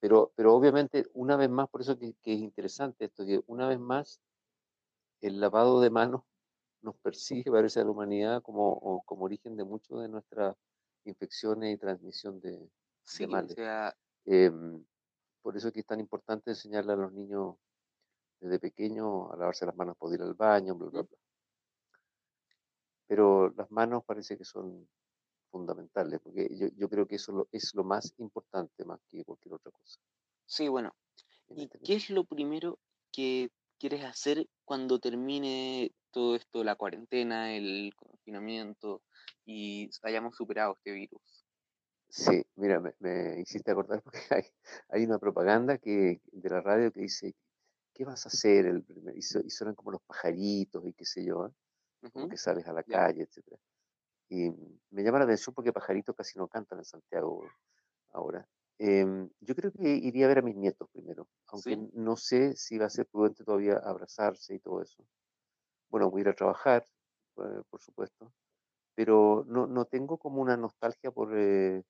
Pero, 0.00 0.32
pero 0.34 0.54
obviamente, 0.54 1.06
una 1.14 1.36
vez 1.36 1.50
más, 1.50 1.68
por 1.68 1.82
eso 1.82 1.98
que, 1.98 2.14
que 2.22 2.32
es 2.32 2.40
interesante 2.40 3.04
esto, 3.06 3.24
que 3.24 3.42
una 3.46 3.68
vez 3.68 3.78
más 3.78 4.20
el 5.20 5.40
lavado 5.40 5.80
de 5.80 5.90
manos 5.90 6.22
nos 6.82 6.96
persigue, 6.96 7.50
parece, 7.50 7.80
a 7.80 7.84
la 7.84 7.90
humanidad 7.90 8.42
como, 8.42 8.72
o 8.72 9.02
como 9.02 9.24
origen 9.24 9.56
de 9.56 9.64
muchas 9.64 10.00
de 10.00 10.08
nuestras 10.08 10.56
infecciones 11.04 11.74
y 11.74 11.78
transmisión 11.78 12.40
de, 12.40 12.52
de 12.52 12.68
sí, 13.04 13.24
o 13.24 13.28
males. 13.28 13.54
sea, 13.54 13.94
Em, 14.26 14.84
por 15.42 15.56
eso 15.56 15.68
es 15.68 15.74
que 15.74 15.80
es 15.80 15.86
tan 15.86 16.00
importante 16.00 16.50
enseñarle 16.50 16.92
a 16.92 16.96
los 16.96 17.12
niños 17.12 17.56
desde 18.40 18.58
pequeños 18.58 19.30
a 19.32 19.36
lavarse 19.36 19.66
las 19.66 19.76
manos, 19.76 19.96
poder 19.96 20.20
ir 20.20 20.26
al 20.26 20.34
baño, 20.34 20.74
bla, 20.74 20.88
bla, 20.90 21.02
bla. 21.02 21.18
Pero 23.06 23.50
las 23.56 23.70
manos 23.70 24.04
parece 24.04 24.38
que 24.38 24.44
son 24.44 24.88
fundamentales, 25.50 26.20
porque 26.22 26.48
yo, 26.56 26.68
yo 26.76 26.88
creo 26.88 27.06
que 27.06 27.16
eso 27.16 27.32
lo- 27.32 27.48
es 27.52 27.74
lo 27.74 27.84
más 27.84 28.14
importante 28.18 28.84
más 28.84 29.00
que 29.08 29.24
cualquier 29.24 29.54
otra 29.54 29.72
cosa 29.72 30.00
Sí, 30.46 30.68
bueno, 30.68 30.94
en 31.48 31.58
¿y 31.58 31.70
este 31.70 31.80
qué 31.84 31.94
es 31.96 32.10
lo 32.10 32.24
primero 32.24 32.80
que 33.12 33.50
quieres 33.78 34.04
hacer 34.04 34.48
cuando 34.64 34.98
termine 35.00 35.92
todo 36.12 36.36
esto, 36.36 36.64
la 36.64 36.76
cuarentena, 36.76 37.54
el 37.56 37.92
confinamiento 37.96 39.02
y 39.46 39.90
hayamos 40.02 40.36
superado 40.36 40.74
este 40.76 40.92
virus? 40.92 41.46
Sí, 42.08 42.42
mira, 42.56 42.80
me, 42.80 42.94
me 42.98 43.40
hiciste 43.40 43.70
acordar 43.70 44.02
porque 44.04 44.18
hay, 44.30 44.42
hay 44.88 45.04
una 45.04 45.18
propaganda 45.18 45.78
que, 45.78 46.20
de 46.32 46.50
la 46.50 46.60
radio 46.60 46.92
que 46.92 47.00
dice, 47.02 47.34
¿qué 47.94 48.04
vas 48.04 48.26
a 48.26 48.30
hacer? 48.30 48.66
El 48.66 48.84
primer-?" 48.84 49.16
y, 49.18 49.22
su- 49.22 49.40
y 49.40 49.50
suenan 49.50 49.74
como 49.76 49.92
los 49.92 50.02
pajaritos 50.02 50.86
y 50.86 50.94
qué 50.94 51.04
sé 51.06 51.24
yo, 51.24 51.46
¿eh? 51.48 51.52
como 52.14 52.28
Ujú, 52.28 52.30
que 52.30 52.36
sales 52.38 52.66
a 52.68 52.72
la 52.74 52.84
ya, 52.86 53.04
calle, 53.04 53.24
etcétera. 53.24 53.58
Y 54.30 54.50
me 54.92 55.04
llama 55.04 55.20
la 55.20 55.26
atención 55.26 55.54
porque 55.54 55.74
pajaritos 55.74 56.16
casi 56.16 56.38
no 56.38 56.48
cantan 56.48 56.80
en 56.80 56.86
Santiago 56.86 57.44
ahora. 58.12 58.48
Em, 58.78 59.30
yo 59.40 59.54
creo 59.56 59.72
que 59.72 59.88
iría 59.88 60.26
a 60.26 60.28
ver 60.28 60.38
a 60.40 60.42
mis 60.42 60.56
nietos 60.56 60.88
primero, 60.92 61.28
aunque 61.48 61.76
sí, 61.76 61.84
no 61.94 62.16
sé 62.16 62.56
si 62.56 62.78
va 62.78 62.86
a 62.86 62.90
ser 62.90 63.06
prudente 63.08 63.44
todavía 63.44 63.76
abrazarse 63.78 64.54
y 64.56 64.60
todo 64.60 64.82
eso. 64.82 65.06
Bueno, 65.90 66.10
voy 66.10 66.20
a 66.20 66.22
ir 66.22 66.28
a 66.28 66.34
trabajar, 66.34 66.84
eh, 67.38 67.62
por 67.70 67.80
supuesto, 67.80 68.32
pero 68.94 69.44
no, 69.48 69.66
no 69.66 69.86
tengo 69.86 70.18
como 70.18 70.42
una 70.42 70.56
nostalgia 70.56 71.10
por... 71.12 71.36
eh, 71.36 71.84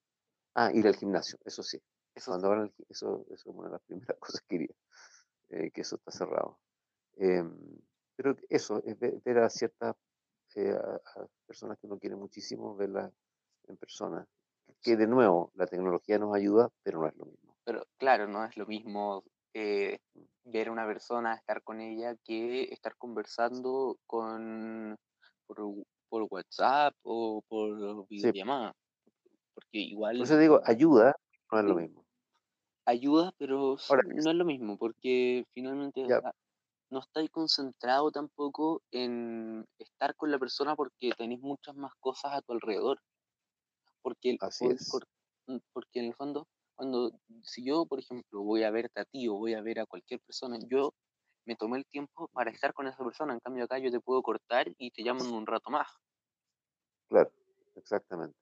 ah, 0.54 0.72
ir 0.74 0.86
al 0.86 0.96
gimnasio, 0.96 1.38
eso 1.44 1.62
sí. 1.62 1.80
eso 2.14 2.32
Cuando 2.32 2.64
eso, 2.88 3.26
eso 3.30 3.34
es 3.34 3.46
una 3.46 3.68
de 3.68 3.72
las 3.74 3.82
primeras 3.86 4.18
cosas 4.18 4.42
que 4.48 4.56
iría, 4.56 4.76
eh, 5.50 5.70
que 5.72 5.82
eso 5.82 5.96
está 5.96 6.10
cerrado. 6.12 6.60
Em, 7.16 7.56
pero 8.16 8.36
eso, 8.50 8.82
es 8.84 8.98
ve- 8.98 9.20
ver, 9.24 9.38
a 9.38 9.50
ciertas 9.50 9.96
eh, 10.56 10.72
a, 10.72 10.96
a 11.20 11.26
personas 11.46 11.78
que 11.78 11.86
uno 11.86 11.98
quiere 11.98 12.16
muchísimo, 12.16 12.76
verlas 12.76 13.12
en 13.68 13.76
persona. 13.76 14.26
Que 14.82 14.96
de 14.96 15.06
nuevo, 15.06 15.52
la 15.54 15.66
tecnología 15.66 16.18
nos 16.18 16.34
ayuda, 16.34 16.70
pero 16.82 17.00
no 17.00 17.08
es 17.08 17.16
lo 17.16 17.26
mismo. 17.26 17.56
Pero 17.64 17.84
claro, 17.98 18.26
no 18.26 18.44
es 18.44 18.56
lo 18.56 18.66
mismo 18.66 19.24
eh, 19.54 19.98
ver 20.44 20.68
a 20.68 20.72
una 20.72 20.86
persona, 20.86 21.34
estar 21.34 21.62
con 21.62 21.80
ella, 21.80 22.16
que 22.24 22.64
estar 22.72 22.96
conversando 22.96 23.96
con 24.06 24.96
por, 25.46 25.58
por 26.08 26.26
WhatsApp 26.30 26.94
o 27.02 27.42
por 27.48 28.06
Sí, 28.16 28.30
videollamada, 28.30 28.72
porque 29.54 29.78
por 30.16 30.24
igual 30.24 30.26
eso 30.26 30.38
digo, 30.38 30.60
ayuda, 30.64 31.16
no 31.50 31.58
es 31.58 31.64
lo 31.64 31.74
mismo. 31.74 32.06
ayuda, 32.86 33.32
pero 33.38 33.76
Ahora, 33.88 34.02
no 34.04 34.30
es 34.30 34.36
lo 34.36 34.44
mismo, 34.44 34.76
porque 34.78 35.44
finalmente, 35.54 36.02
ya, 36.08 36.20
no 36.90 37.00
estáis 37.00 37.30
concentrado 37.30 38.10
tampoco 38.10 38.82
en 38.90 39.64
estar 39.78 40.14
con 40.16 40.30
la 40.30 40.38
persona 40.38 40.76
porque 40.76 41.12
tenéis 41.16 41.40
muchas 41.40 41.74
más 41.76 41.92
cosas 42.00 42.32
a 42.34 42.42
tu 42.42 42.52
alrededor. 42.52 42.98
Porque, 44.02 44.30
el- 44.30 44.38
así 44.40 44.64
por- 44.64 44.74
es. 44.74 44.90
por- 44.90 45.06
mm, 45.46 45.58
porque 45.72 46.00
en 46.00 46.06
el 46.06 46.14
fondo, 46.14 46.48
cuando, 46.74 47.12
si 47.42 47.64
yo, 47.64 47.86
por 47.86 48.00
ejemplo, 48.00 48.42
voy 48.42 48.64
a 48.64 48.70
verte 48.70 49.00
a 49.00 49.04
ti 49.04 49.28
o 49.28 49.34
voy 49.34 49.54
a 49.54 49.62
ver 49.62 49.80
a 49.80 49.86
cualquier 49.86 50.20
persona, 50.20 50.58
yo 50.68 50.94
me 51.46 51.56
tomé 51.56 51.78
el 51.78 51.86
tiempo 51.86 52.28
para 52.32 52.50
estar 52.50 52.72
con 52.72 52.86
esa 52.86 53.04
persona. 53.04 53.34
En 53.34 53.40
cambio, 53.40 53.64
acá 53.64 53.78
yo 53.78 53.90
te 53.90 54.00
puedo 54.00 54.22
cortar 54.22 54.68
y 54.78 54.90
te 54.90 55.02
llamo 55.02 55.24
en 55.24 55.32
un 55.34 55.46
rato 55.46 55.70
más. 55.70 55.88
Claro, 57.08 57.32
exactamente. 57.76 58.36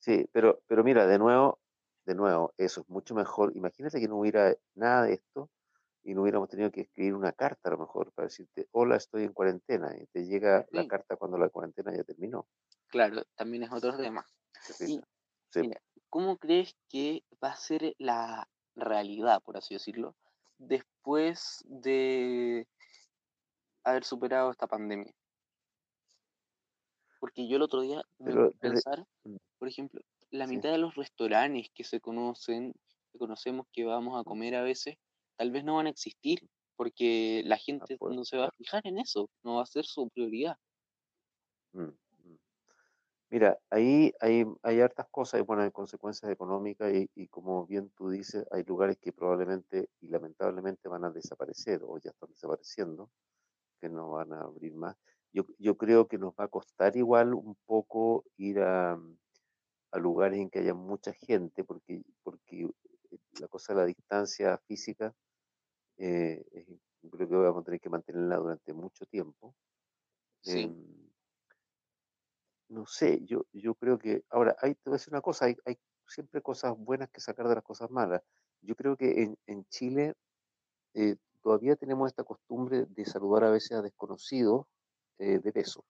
Sí, 0.00 0.28
pero, 0.32 0.60
pero 0.66 0.82
mira, 0.84 1.06
de 1.06 1.18
nuevo, 1.18 1.60
de 2.04 2.14
nuevo, 2.14 2.52
eso 2.58 2.80
es 2.82 2.88
mucho 2.88 3.14
mejor. 3.14 3.56
Imagínate 3.56 4.00
que 4.00 4.08
no 4.08 4.18
hubiera 4.18 4.54
nada 4.74 5.04
de 5.04 5.14
esto 5.14 5.48
y 6.04 6.14
no 6.14 6.22
hubiéramos 6.22 6.48
tenido 6.48 6.70
que 6.70 6.82
escribir 6.82 7.14
una 7.14 7.32
carta 7.32 7.68
a 7.68 7.72
lo 7.72 7.78
mejor 7.78 8.12
para 8.12 8.26
decirte, 8.26 8.68
hola, 8.72 8.96
estoy 8.96 9.24
en 9.24 9.32
cuarentena, 9.32 9.94
y 9.98 10.06
te 10.06 10.24
llega 10.24 10.66
la 10.70 10.86
carta 10.86 11.16
cuando 11.16 11.38
la 11.38 11.48
cuarentena 11.48 11.94
ya 11.94 12.04
terminó. 12.04 12.46
claro, 12.88 13.22
también 13.36 13.62
es 13.62 13.72
otro 13.72 13.96
tema. 13.96 14.26
Y 14.80 15.00
Sí, 15.52 15.60
mira, 15.60 15.82
¿cómo 16.08 16.38
crees 16.38 16.74
que 16.88 17.24
va 17.42 17.50
a 17.50 17.56
ser 17.56 17.94
la 17.98 18.48
realidad, 18.74 19.42
por 19.42 19.58
así 19.58 19.74
decirlo, 19.74 20.16
después 20.56 21.62
de 21.66 22.66
haber 23.84 24.04
superado 24.04 24.50
esta 24.50 24.66
pandemia? 24.66 25.12
Porque 27.20 27.46
yo 27.46 27.56
el 27.56 27.62
otro 27.62 27.82
día 27.82 28.02
me 28.18 28.30
pero 28.30 28.44
a 28.44 28.46
desde, 28.46 28.58
pensar 28.60 29.06
mm, 29.24 29.36
Por 29.58 29.68
ejemplo, 29.68 30.00
la 30.30 30.46
mitad 30.46 30.70
de 30.70 30.78
los 30.78 30.94
restaurantes 30.94 31.68
que 31.74 31.84
se 31.84 32.00
conocen, 32.00 32.72
que 33.12 33.18
conocemos 33.18 33.66
que 33.72 33.84
vamos 33.84 34.18
a 34.18 34.24
comer 34.24 34.54
a 34.54 34.62
veces, 34.62 34.96
tal 35.36 35.50
vez 35.50 35.64
no 35.64 35.76
van 35.76 35.86
a 35.86 35.90
existir, 35.90 36.40
porque 36.76 37.42
la 37.46 37.56
ah, 37.78 37.88
gente 37.88 37.96
pues, 37.98 38.14
no 38.14 38.24
se 38.24 38.36
va 38.38 38.46
a 38.46 38.52
fijar 38.52 38.86
en 38.86 38.98
eso, 38.98 39.30
no 39.42 39.56
va 39.56 39.62
a 39.62 39.66
ser 39.66 39.84
su 39.84 40.08
prioridad. 40.10 40.56
mm, 41.72 41.82
mm. 41.82 42.38
Mira, 43.30 43.58
ahí 43.70 44.12
hay, 44.20 44.44
hay 44.62 44.80
hartas 44.80 45.06
cosas, 45.10 45.40
y 45.40 45.44
bueno, 45.44 45.62
hay 45.62 45.70
consecuencias 45.70 46.30
económicas 46.30 46.92
y, 46.94 47.10
y 47.14 47.28
como 47.28 47.66
bien 47.66 47.90
tú 47.96 48.10
dices, 48.10 48.44
hay 48.50 48.62
lugares 48.64 48.98
que 49.00 49.12
probablemente 49.12 49.88
y 50.00 50.08
lamentablemente 50.08 50.88
van 50.88 51.04
a 51.04 51.10
desaparecer 51.10 51.80
o 51.84 51.98
ya 51.98 52.10
están 52.10 52.30
desapareciendo, 52.30 53.10
que 53.80 53.88
no 53.88 54.10
van 54.10 54.32
a 54.34 54.42
abrir 54.42 54.74
más. 54.74 54.96
Yo, 55.32 55.44
yo 55.58 55.76
creo 55.76 56.08
que 56.08 56.18
nos 56.18 56.34
va 56.34 56.44
a 56.44 56.48
costar 56.48 56.96
igual 56.96 57.34
un 57.34 57.56
poco 57.66 58.24
ir 58.36 58.60
a, 58.60 59.00
a 59.92 59.98
lugares 59.98 60.38
en 60.38 60.50
que 60.50 60.60
haya 60.60 60.74
mucha 60.74 61.12
gente, 61.14 61.64
porque, 61.64 62.02
porque 62.22 62.68
la 63.40 63.48
cosa 63.48 63.74
de 63.74 63.80
la 63.80 63.86
distancia 63.86 64.58
física, 64.66 65.14
eh, 65.98 66.44
creo 67.10 67.28
que 67.28 67.36
vamos 67.36 67.62
a 67.62 67.64
tener 67.64 67.80
que 67.80 67.90
mantenerla 67.90 68.36
durante 68.38 68.72
mucho 68.74 69.06
tiempo. 69.06 69.56
Sí, 70.40 70.72
Em, 70.72 71.10
no 72.68 72.86
sé, 72.86 73.20
yo, 73.24 73.46
yo 73.52 73.74
creo 73.74 73.98
que, 73.98 74.24
ahora, 74.30 74.56
hay, 74.60 74.74
te 74.74 74.80
voy 74.86 74.94
a 74.94 74.98
decir 74.98 75.12
una 75.12 75.20
cosa, 75.20 75.46
hay, 75.46 75.56
hay 75.66 75.76
siempre 76.06 76.40
cosas 76.42 76.74
buenas 76.76 77.10
que 77.10 77.20
sacar 77.20 77.48
de 77.48 77.54
las 77.56 77.64
cosas 77.64 77.90
malas. 77.90 78.22
Yo 78.62 78.74
creo 78.76 78.96
que 78.96 79.22
en, 79.22 79.36
en 79.46 79.64
Chile 79.66 80.14
eh, 80.94 81.16
todavía 81.42 81.76
tenemos 81.76 82.08
esta 82.08 82.24
costumbre 82.24 82.86
de 82.88 83.06
saludar 83.06 83.44
a 83.44 83.50
veces 83.50 83.72
a 83.72 83.82
desconocidos 83.82 84.66
eh, 85.18 85.40
de 85.40 85.52
beso. 85.52 85.84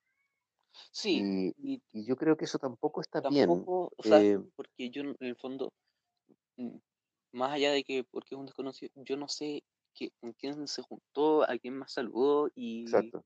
sí, 0.91 1.27
Y, 1.27 1.53
y 1.57 1.81
y 1.91 2.05
yo 2.05 2.15
creo 2.17 2.35
que 2.37 2.45
eso 2.45 2.59
tampoco 2.59 3.01
está 3.01 3.21
bien. 3.21 3.69
tampoco, 3.69 3.91
o 3.97 4.03
sea, 4.03 4.19
eh, 4.19 4.39
porque 4.55 4.89
yo 4.91 5.01
en 5.01 5.15
el 5.19 5.35
fondo, 5.35 5.73
mm, 6.57 6.77
más 7.33 7.51
allá 7.53 7.71
de 7.71 7.83
que 7.83 8.03
porque 8.03 8.35
es 8.35 8.39
un 8.39 8.45
desconocido, 8.47 8.91
yo 8.97 9.17
no 9.17 9.27
sé 9.27 9.63
qué, 9.95 10.11
con 10.21 10.33
quién 10.33 10.67
se 10.67 10.81
juntó, 10.83 11.43
a 11.43 11.57
quién 11.59 11.77
más 11.77 11.93
saludó, 11.93 12.49
y 12.55 12.83
exacto. 12.85 13.25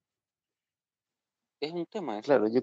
es 1.60 1.72
un 1.72 1.86
tema 1.86 2.18
eso. 2.20 2.26
Claro, 2.26 2.48
yo 2.48 2.62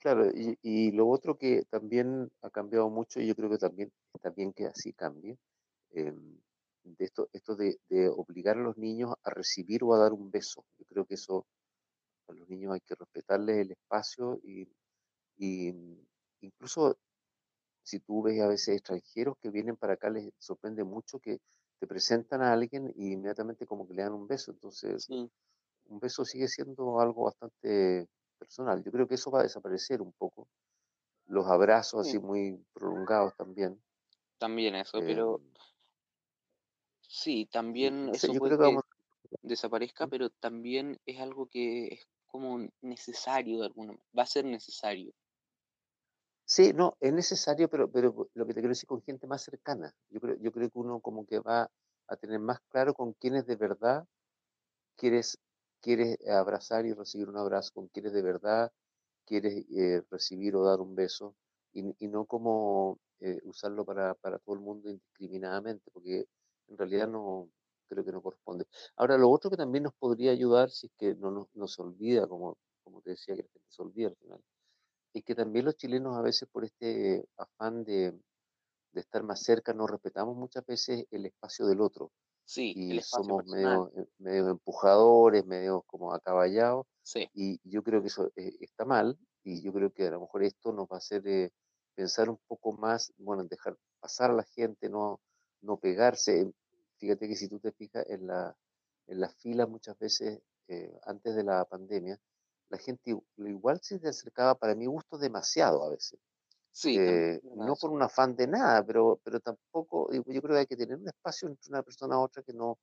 claro, 0.00 0.30
y, 0.34 0.58
y 0.62 0.92
lo 0.92 1.08
otro 1.08 1.36
que 1.38 1.64
también 1.70 2.30
ha 2.42 2.50
cambiado 2.50 2.90
mucho, 2.90 3.20
y 3.20 3.26
yo 3.28 3.34
creo 3.36 3.50
que 3.50 3.58
también 3.58 3.92
está 4.14 4.30
bien 4.30 4.52
que 4.52 4.66
así 4.66 4.92
cambie, 4.92 5.38
eh, 5.92 6.14
de 6.84 7.04
esto, 7.04 7.28
esto 7.32 7.56
de, 7.56 7.78
de 7.88 8.08
obligar 8.08 8.58
a 8.58 8.62
los 8.62 8.76
niños 8.78 9.14
a 9.24 9.30
recibir 9.30 9.84
o 9.84 9.94
a 9.94 9.98
dar 9.98 10.12
un 10.12 10.30
beso. 10.30 10.64
Yo 10.78 10.84
creo 10.86 11.06
que 11.06 11.14
eso 11.14 11.46
a 12.28 12.32
los 12.34 12.48
niños 12.48 12.74
hay 12.74 12.80
que 12.80 12.94
respetarles 12.96 13.58
el 13.58 13.72
espacio 13.72 14.40
y, 14.44 14.68
y 15.38 15.72
incluso 16.40 16.98
si 17.84 18.00
tú 18.00 18.22
ves 18.22 18.40
a 18.40 18.48
veces 18.48 18.76
extranjeros 18.76 19.36
que 19.40 19.50
vienen 19.50 19.76
para 19.76 19.94
acá, 19.94 20.10
les 20.10 20.30
sorprende 20.38 20.84
mucho 20.84 21.18
que 21.20 21.38
te 21.80 21.86
presentan 21.86 22.42
a 22.42 22.52
alguien 22.52 22.92
y 22.96 23.12
inmediatamente 23.12 23.66
como 23.66 23.86
que 23.88 23.94
le 23.94 24.02
dan 24.02 24.12
un 24.14 24.26
beso. 24.28 24.52
Entonces, 24.52 25.08
Sí, 25.08 25.30
un 25.86 26.00
beso 26.00 26.24
sigue 26.24 26.48
siendo 26.48 27.00
algo 27.00 27.24
bastante 27.26 28.08
personal. 28.38 28.82
Yo 28.84 28.92
creo 28.92 29.08
que 29.08 29.16
eso 29.16 29.30
va 29.30 29.40
a 29.40 29.44
desaparecer 29.44 30.02
un 30.02 30.12
poco. 30.14 30.48
Los 31.26 31.46
abrazos 31.48 32.02
Sí. 32.02 32.08
así 32.08 32.20
muy 32.20 32.64
prolongados 32.74 33.34
también. 33.36 33.82
También 34.38 34.74
eso, 34.74 35.02
pero 35.02 35.40
Em, 35.40 35.54
sí, 37.02 37.46
también 37.46 38.10
eso 38.12 38.32
yo 38.32 38.40
puede 38.40 38.56
creo 38.56 38.58
que 38.58 38.78
desaparezca, 39.42 40.06
¿Mm? 40.06 40.08
pero 40.08 40.30
también 40.30 40.98
es 41.06 41.20
algo 41.20 41.48
que 41.48 41.88
es 41.88 42.08
como 42.26 42.68
necesario 42.82 43.60
de 43.60 43.66
alguna 43.66 43.92
manera, 43.92 44.06
va 44.18 44.22
a 44.24 44.26
ser 44.26 44.44
necesario. 44.46 45.12
Sí, 46.54 46.72
no, 46.74 46.96
es 47.00 47.12
necesario, 47.14 47.68
pero, 47.70 47.90
pero 47.90 48.28
lo 48.34 48.46
que 48.46 48.52
te 48.52 48.60
quiero 48.60 48.68
decir 48.72 48.86
con 48.86 49.00
gente 49.02 49.26
más 49.26 49.40
cercana. 49.42 49.94
Yo 50.10 50.20
creo, 50.20 50.36
yo 50.38 50.52
creo 50.52 50.68
que 50.70 50.78
uno 50.78 51.00
como 51.00 51.24
que 51.24 51.38
va 51.38 51.70
a 52.08 52.16
tener 52.16 52.40
más 52.40 52.60
claro 52.68 52.92
con 52.92 53.14
quiénes 53.14 53.46
de 53.46 53.56
verdad 53.56 54.06
quieres, 54.96 55.38
quieres 55.80 56.18
abrazar 56.28 56.86
y 56.86 56.92
recibir 56.94 57.28
un 57.28 57.38
abrazo, 57.38 57.72
con 57.74 57.88
quienes 57.88 58.12
de 58.14 58.22
verdad 58.22 58.72
quieres 59.26 59.64
eh, 59.70 60.02
recibir 60.10 60.56
o 60.56 60.64
dar 60.64 60.80
un 60.80 60.94
beso, 60.94 61.36
y, 61.74 61.84
y 62.04 62.08
no 62.08 62.26
como 62.26 62.98
eh, 63.20 63.40
usarlo 63.44 63.84
para, 63.86 64.14
para 64.16 64.38
todo 64.40 64.56
el 64.56 64.62
mundo 64.62 64.90
indiscriminadamente, 64.90 65.90
porque 65.92 66.26
en 66.68 66.78
realidad 66.78 67.08
no 67.08 67.50
creo 67.88 68.04
que 68.04 68.12
no 68.12 68.22
corresponde. 68.22 68.66
Ahora, 68.96 69.18
lo 69.18 69.30
otro 69.30 69.50
que 69.50 69.56
también 69.58 69.84
nos 69.84 69.94
podría 69.94 70.32
ayudar, 70.32 70.70
si 70.70 70.88
es 70.88 70.92
que 70.98 71.14
no 71.16 71.30
nos, 71.30 71.48
nos 71.54 71.78
olvida, 71.78 72.26
como, 72.28 72.58
como 72.84 73.02
te 73.02 73.10
decía, 73.10 73.36
que 73.36 73.42
la 73.44 73.48
gente 73.50 73.68
se 73.70 73.82
olvida 73.82 74.08
al 74.08 74.16
final, 74.16 74.40
es 75.14 75.24
que 75.24 75.34
también 75.34 75.64
los 75.64 75.76
chilenos 75.76 76.16
a 76.16 76.22
veces 76.22 76.48
por 76.50 76.64
este 76.64 77.24
afán 77.36 77.84
de, 77.84 78.12
de 78.92 79.00
estar 79.00 79.22
más 79.22 79.42
cerca 79.42 79.72
no 79.72 79.86
respetamos 79.86 80.36
muchas 80.36 80.64
veces 80.66 81.06
el 81.10 81.26
espacio 81.26 81.66
del 81.66 81.80
otro 81.80 82.12
Sí, 82.44 82.78
el 82.88 82.94
y 82.94 82.98
espacio 82.98 83.24
somos 83.24 83.46
medio, 83.46 83.92
medio 84.18 84.48
empujadores, 84.50 85.46
medio 85.46 85.82
como 85.82 86.12
acaballados 86.12 86.86
sí, 87.02 87.28
y 87.34 87.60
yo 87.64 87.82
creo 87.82 88.00
que 88.02 88.08
eso 88.08 88.30
eh, 88.36 88.52
está 88.60 88.84
mal 88.84 89.18
y 89.44 89.62
yo 89.62 89.72
creo 89.72 89.92
que 89.92 90.06
a 90.06 90.10
lo 90.10 90.20
mejor 90.20 90.44
esto 90.44 90.72
nos 90.72 90.86
va 90.86 90.96
a 90.96 90.98
hacer 90.98 91.26
eh, 91.26 91.50
pensar 91.94 92.28
un 92.30 92.38
poco 92.46 92.72
más, 92.72 93.12
bueno, 93.18 93.42
en 93.42 93.48
dejar 93.48 93.76
pasar 94.00 94.30
a 94.30 94.34
la 94.34 94.44
gente, 94.44 94.88
no, 94.88 95.20
no 95.62 95.78
pegarse. 95.78 96.52
Fíjate 96.98 97.28
que 97.28 97.36
si 97.36 97.48
tú 97.48 97.58
te 97.60 97.72
fijas 97.72 98.06
en 98.08 98.26
la, 98.26 98.56
en 99.06 99.20
las 99.20 99.34
filas 99.36 99.68
muchas 99.68 99.98
veces 99.98 100.40
eh, 100.68 100.92
antes 101.04 101.34
de 101.34 101.44
la 101.44 101.64
pandemia, 101.64 102.18
la 102.72 102.78
gente 102.78 103.12
igu- 103.12 103.24
igual 103.38 103.80
se 103.82 104.00
te 104.00 104.08
acercaba 104.08 104.56
para 104.56 104.74
mi 104.74 104.86
gusto 104.86 105.18
demasiado 105.18 105.84
a 105.84 105.90
veces. 105.90 106.18
sí, 106.72 106.96
Eh, 106.96 107.40
es 107.42 107.42
no 107.56 107.74
por 107.76 107.90
un 107.90 108.02
afán 108.02 108.36
de 108.36 108.46
nada, 108.48 108.84
pero, 108.84 109.20
pero 109.24 109.40
tampoco, 109.40 110.12
yo 110.12 110.22
creo 110.24 110.42
que 110.54 110.58
hay 110.60 110.66
que 110.66 110.76
tener 110.76 110.98
un 110.98 111.08
espacio 111.08 111.48
entre 111.48 111.70
una 111.70 111.82
persona 111.82 112.16
a 112.16 112.20
otra 112.20 112.42
que 112.42 112.52
no, 112.54 112.78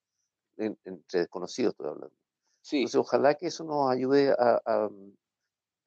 en- 0.57 0.79
entre 0.85 1.21
desconocidos 1.21 1.73
estoy 1.73 1.87
hablando. 1.89 2.15
Sí, 2.61 2.77
Entonces, 2.79 3.01
ojalá 3.01 3.35
que 3.35 3.47
eso 3.47 3.63
nos 3.65 3.91
ayude 3.91 4.31
a, 4.37 4.61
a, 4.65 4.85
en 4.87 5.15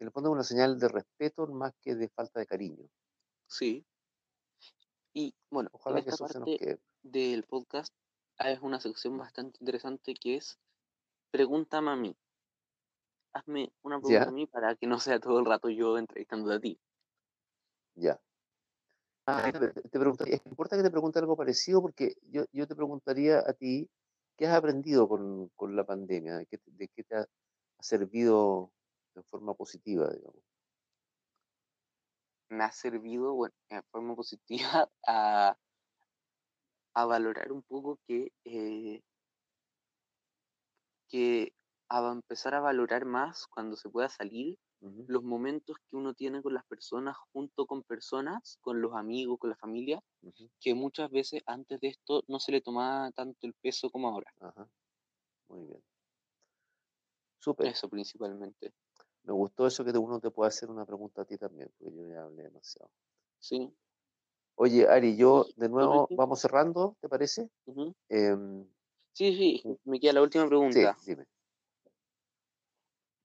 el 0.06 0.10
fondo, 0.12 0.30
una 0.30 0.44
señal 0.44 0.78
de 0.78 0.88
respeto 0.88 1.46
más 1.48 1.72
que 1.80 1.94
de 1.94 2.08
falta 2.10 2.40
de 2.40 2.46
cariño. 2.46 2.88
sí. 3.46 3.84
Y 5.14 5.34
bueno, 5.50 5.70
en 5.72 5.80
Ojalá 5.80 6.02
que 6.02 6.10
eso 6.10 6.28
se 6.28 6.38
nos 6.40 6.48
quede. 6.48 6.80
del 7.02 7.44
podcast 7.44 7.94
hay 8.38 8.58
una 8.62 8.80
sección 8.80 9.16
bastante 9.18 9.58
interesante 9.60 10.14
que 10.14 10.36
es 10.36 10.58
Pregúntame 11.30 11.90
a 11.90 11.96
mí. 11.96 12.16
Hazme 13.34 13.72
una 13.82 13.98
pregunta 13.98 14.28
a 14.28 14.32
mí 14.32 14.46
para 14.46 14.74
que 14.74 14.86
no 14.86 14.98
sea 14.98 15.18
todo 15.18 15.38
el 15.38 15.46
rato 15.46 15.70
yo 15.70 15.96
entrevistando 15.96 16.52
a 16.52 16.60
ti. 16.60 16.78
Ya. 17.96 18.20
Ah, 19.26 19.52
te, 19.52 19.98
preguntaría, 19.98 20.34
¿es 20.36 20.46
importa 20.46 20.76
que 20.76 20.82
te 20.82 20.90
pregunte 20.90 21.20
algo 21.20 21.36
parecido? 21.36 21.80
Porque 21.80 22.16
yo, 22.22 22.44
yo 22.52 22.66
te 22.66 22.74
preguntaría 22.74 23.38
a 23.38 23.52
ti, 23.52 23.88
¿qué 24.36 24.46
has 24.46 24.54
aprendido 24.56 25.08
con, 25.08 25.48
con 25.54 25.76
la 25.76 25.84
pandemia? 25.84 26.38
¿De 26.38 26.46
qué, 26.46 26.58
te- 26.58 26.72
de 26.72 26.88
qué 26.88 27.04
te 27.04 27.16
ha, 27.16 27.26
servido 27.80 28.72
en 29.14 29.24
forma 29.24 29.54
positiva, 29.54 30.10
digamos? 30.10 30.42
Me 32.48 32.64
ha 32.64 32.72
servido, 32.72 33.34
bueno, 33.34 33.54
en 33.70 33.82
forma 33.90 34.14
positiva 34.14 34.88
a, 35.06 35.56
a 36.94 37.04
valorar 37.06 37.52
un 37.52 37.62
poco 37.62 37.98
que, 38.06 38.32
eh, 38.44 39.02
que 41.08 41.54
a 41.94 42.12
empezar 42.12 42.54
a 42.54 42.60
valorar 42.60 43.04
más 43.04 43.46
cuando 43.46 43.76
se 43.76 43.88
pueda 43.90 44.08
salir 44.08 44.56
los 44.80 45.22
momentos 45.22 45.76
que 45.88 45.96
uno 45.96 46.12
tiene 46.14 46.42
con 46.42 46.54
las 46.54 46.64
personas, 46.64 47.16
junto 47.32 47.66
con 47.66 47.82
personas, 47.82 48.58
con 48.60 48.80
los 48.80 48.94
amigos, 48.94 49.38
con 49.38 49.50
la 49.50 49.56
familia, 49.56 50.00
que 50.60 50.74
muchas 50.74 51.10
veces 51.10 51.42
antes 51.46 51.80
de 51.80 51.88
esto 51.88 52.22
no 52.26 52.40
se 52.40 52.52
le 52.52 52.60
tomaba 52.60 53.10
tanto 53.12 53.46
el 53.46 53.54
peso 53.54 53.90
como 53.90 54.08
ahora. 54.08 54.32
Ajá, 54.40 54.68
muy 55.48 55.66
bien. 55.66 55.82
Súper. 57.38 57.68
Eso 57.68 57.88
principalmente. 57.88 58.72
Me 59.24 59.32
gustó 59.32 59.66
eso 59.66 59.84
que 59.84 59.90
uno 59.90 60.18
te 60.20 60.30
pueda 60.30 60.48
hacer 60.48 60.70
una 60.70 60.84
pregunta 60.84 61.22
a 61.22 61.24
ti 61.24 61.36
también, 61.36 61.70
porque 61.78 61.94
yo 61.94 62.08
ya 62.08 62.22
hablé 62.24 62.44
demasiado. 62.44 62.90
Sí. 63.38 63.72
Oye, 64.56 64.86
Ari, 64.88 65.16
yo 65.16 65.46
¿Y 65.48 65.60
de 65.60 65.68
nuevo 65.68 66.08
vamos 66.16 66.40
cerrando, 66.40 66.96
¿te 67.00 67.08
parece? 67.08 67.50
Em, 68.08 68.66
Sí, 69.14 69.36
sí, 69.36 69.62
me 69.84 70.00
queda 70.00 70.14
la 70.14 70.22
última 70.22 70.44
sí, 70.44 70.48
pregunta. 70.48 70.96
dime. 71.06 71.26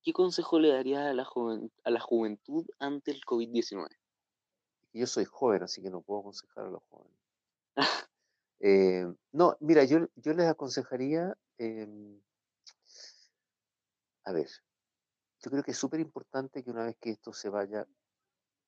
¿Qué 0.07 0.13
consejo 0.13 0.57
le 0.57 0.69
darías 0.69 1.05
a 1.05 1.13
la, 1.13 1.25
joven, 1.25 1.69
a 1.83 1.89
la 1.89 1.99
juventud 1.99 2.65
ante 2.79 3.11
el 3.11 3.19
COVID-19? 3.25 3.89
Yo 4.93 5.05
soy 5.05 5.25
joven, 5.25 5.63
así 5.63 5.81
que 5.81 5.89
no 5.89 5.99
puedo 5.99 6.21
aconsejar 6.21 6.63
a 6.63 6.69
los 6.69 6.81
jóvenes. 6.83 7.19
Eh, 8.59 9.05
no, 9.33 9.55
mira, 9.59 9.83
yo, 9.83 10.07
yo 10.15 10.33
les 10.33 10.47
aconsejaría, 10.47 11.37
em, 11.59 12.19
a 14.23 14.31
ver, 14.31 14.47
yo 15.41 15.51
creo 15.51 15.61
que 15.61 15.71
es 15.71 15.77
súper 15.77 15.99
importante 15.99 16.63
que 16.63 16.71
una 16.71 16.85
vez 16.85 16.95
que 16.99 17.11
esto 17.11 17.33
se 17.33 17.49
vaya, 17.49 17.85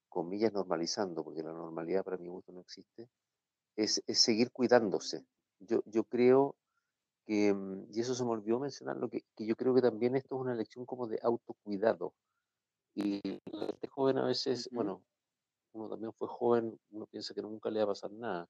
comillas, 0.10 0.54
normalizando, 0.54 1.24
porque 1.24 1.42
la 1.42 1.54
normalidad 1.54 2.04
para 2.04 2.18
mi 2.18 2.28
gusto 2.28 2.52
no 2.52 2.60
existe, 2.60 3.10
es, 3.78 4.04
es 4.06 4.20
seguir 4.20 4.52
cuidándose. 4.52 5.26
Yo, 5.60 5.82
yo 5.86 6.04
creo 6.04 6.56
que, 7.30 7.54
mm, 7.54 7.90
y 7.94 8.00
eso 8.02 8.16
se 8.16 8.26
me 8.26 8.32
olvidó 8.32 8.60
mencionarlo, 8.60 9.08
que, 9.08 9.22
que 9.36 9.46
yo 9.46 9.56
creo 9.56 9.76
que 9.76 9.84
también 9.84 10.16
esto 10.16 10.36
es 10.36 10.42
una 10.42 10.56
lección 10.56 10.84
como 10.88 11.06
de 11.08 11.20
autocuidado. 11.22 12.16
Y 12.96 13.22
la 13.52 13.68
gente 13.68 13.88
joven 13.88 14.18
a 14.18 14.26
veces, 14.26 14.68
Ujú. 14.72 14.76
bueno, 14.76 15.04
uno 15.74 15.90
también 15.90 16.12
fue 16.14 16.28
joven, 16.28 16.80
uno 16.92 17.06
piensa 17.06 17.36
que 17.36 17.44
nunca 17.44 17.70
le 17.70 17.80
va 17.80 17.84
a 17.86 17.88
pasar 17.90 18.12
nada, 18.12 18.48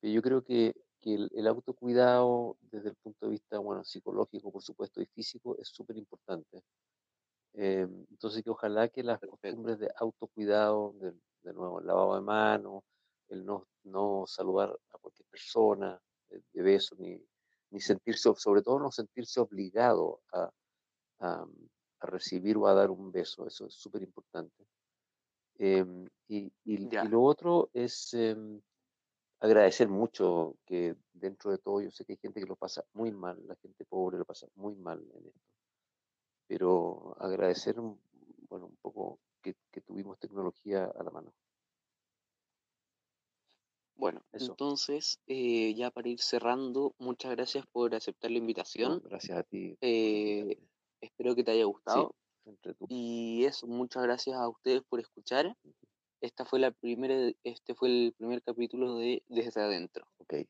pero 0.00 0.12
yo 0.12 0.20
creo 0.20 0.44
que, 0.44 0.74
que 1.00 1.14
el, 1.14 1.30
el 1.34 1.46
autocuidado 1.46 2.58
desde 2.60 2.90
el 2.90 2.96
punto 2.96 3.24
de 3.26 3.32
vista, 3.32 3.58
bueno, 3.58 3.84
psicológico, 3.84 4.52
por 4.52 4.62
supuesto, 4.62 5.00
y 5.00 5.06
físico, 5.06 5.56
es 5.58 5.68
súper 5.68 5.96
importante. 5.96 6.62
Eh, 7.54 7.88
entonces, 8.10 8.44
que 8.44 8.50
ojalá 8.50 8.88
que 8.90 9.02
las 9.02 9.18
Perfecto. 9.18 9.30
costumbres 9.30 9.78
de 9.78 9.90
autocuidado, 9.96 10.92
de, 11.00 11.14
de 11.42 11.52
nuevo, 11.54 11.80
el 11.80 11.86
lavado 11.86 12.16
de 12.16 12.20
manos, 12.20 12.84
el 13.30 13.46
no, 13.46 13.66
no 13.84 14.24
saludar 14.26 14.78
a 14.90 14.98
cualquier 14.98 15.26
persona 15.28 15.98
de, 16.28 16.42
de 16.52 16.62
beso, 16.62 16.94
ni, 16.98 17.18
ni 17.70 17.80
sentirse, 17.80 18.30
sobre 18.36 18.62
todo 18.62 18.78
no 18.80 18.90
sentirse 18.92 19.40
obligado 19.40 20.22
a, 20.32 20.50
a, 21.20 21.46
a 22.00 22.06
recibir 22.06 22.56
o 22.58 22.66
a 22.68 22.74
dar 22.74 22.90
un 22.90 23.12
beso, 23.12 23.46
eso 23.46 23.66
es 23.66 23.74
súper 23.74 24.02
importante. 24.02 24.66
Eh, 25.58 25.84
y, 26.28 26.52
y, 26.64 26.90
y 27.04 27.08
Ya, 27.08 27.08
lo 27.08 27.22
otro 27.22 27.70
es 27.74 28.14
eh, 28.14 28.36
agradecer 29.40 29.88
mucho 29.88 30.56
que 30.64 30.96
dentro 31.12 31.50
de 31.50 31.58
todo 31.58 31.80
yo 31.82 31.90
sé 31.90 32.04
que 32.06 32.12
hay 32.12 32.18
gente 32.18 32.40
que 32.40 32.46
lo 32.46 32.56
pasa 32.56 32.84
muy 32.94 33.10
mal, 33.12 33.46
la 33.46 33.56
gente 33.56 33.84
pobre 33.84 34.16
lo 34.18 34.24
pasa 34.24 34.46
muy 34.54 34.74
mal 34.76 35.00
en 35.14 35.26
esto, 35.26 35.40
pero 36.46 37.16
agradecer 37.20 37.78
un- 37.80 38.00
bueno, 38.48 38.66
un 38.66 38.76
poco 38.76 39.20
que, 39.42 39.54
que 39.70 39.80
tuvimos 39.80 40.18
tecnología 40.18 40.84
a 40.84 41.02
la 41.02 41.10
mano. 41.10 41.34
Bueno, 44.00 44.22
entonces, 44.32 45.20
eh, 45.26 45.74
ya 45.74 45.90
para 45.90 46.08
ir 46.08 46.20
cerrando, 46.20 46.94
muchas 46.98 47.32
gracias 47.32 47.66
por 47.70 47.94
aceptar 47.94 48.30
la 48.30 48.38
invitación. 48.38 49.02
Gracias 49.04 49.36
a 49.36 49.42
ti. 49.42 49.76
Eh, 49.82 50.58
espero 51.02 51.34
que 51.34 51.44
te 51.44 51.50
haya 51.50 51.66
gustado. 51.66 52.14
Y 52.88 53.44
eso, 53.44 53.66
muchas 53.66 54.02
gracias 54.02 54.36
a 54.36 54.48
ustedes 54.48 54.80
por 54.88 55.00
escuchar. 55.00 55.54
Esta 56.22 56.46
fue 56.46 56.60
la 56.60 56.70
primera, 56.70 57.30
este 57.44 57.74
fue 57.74 57.88
el 57.88 58.14
primer 58.16 58.42
capítulo 58.42 58.96
de 58.96 59.22
Desde 59.28 59.60
Adentro. 59.60 60.06
Ok. 60.16 60.46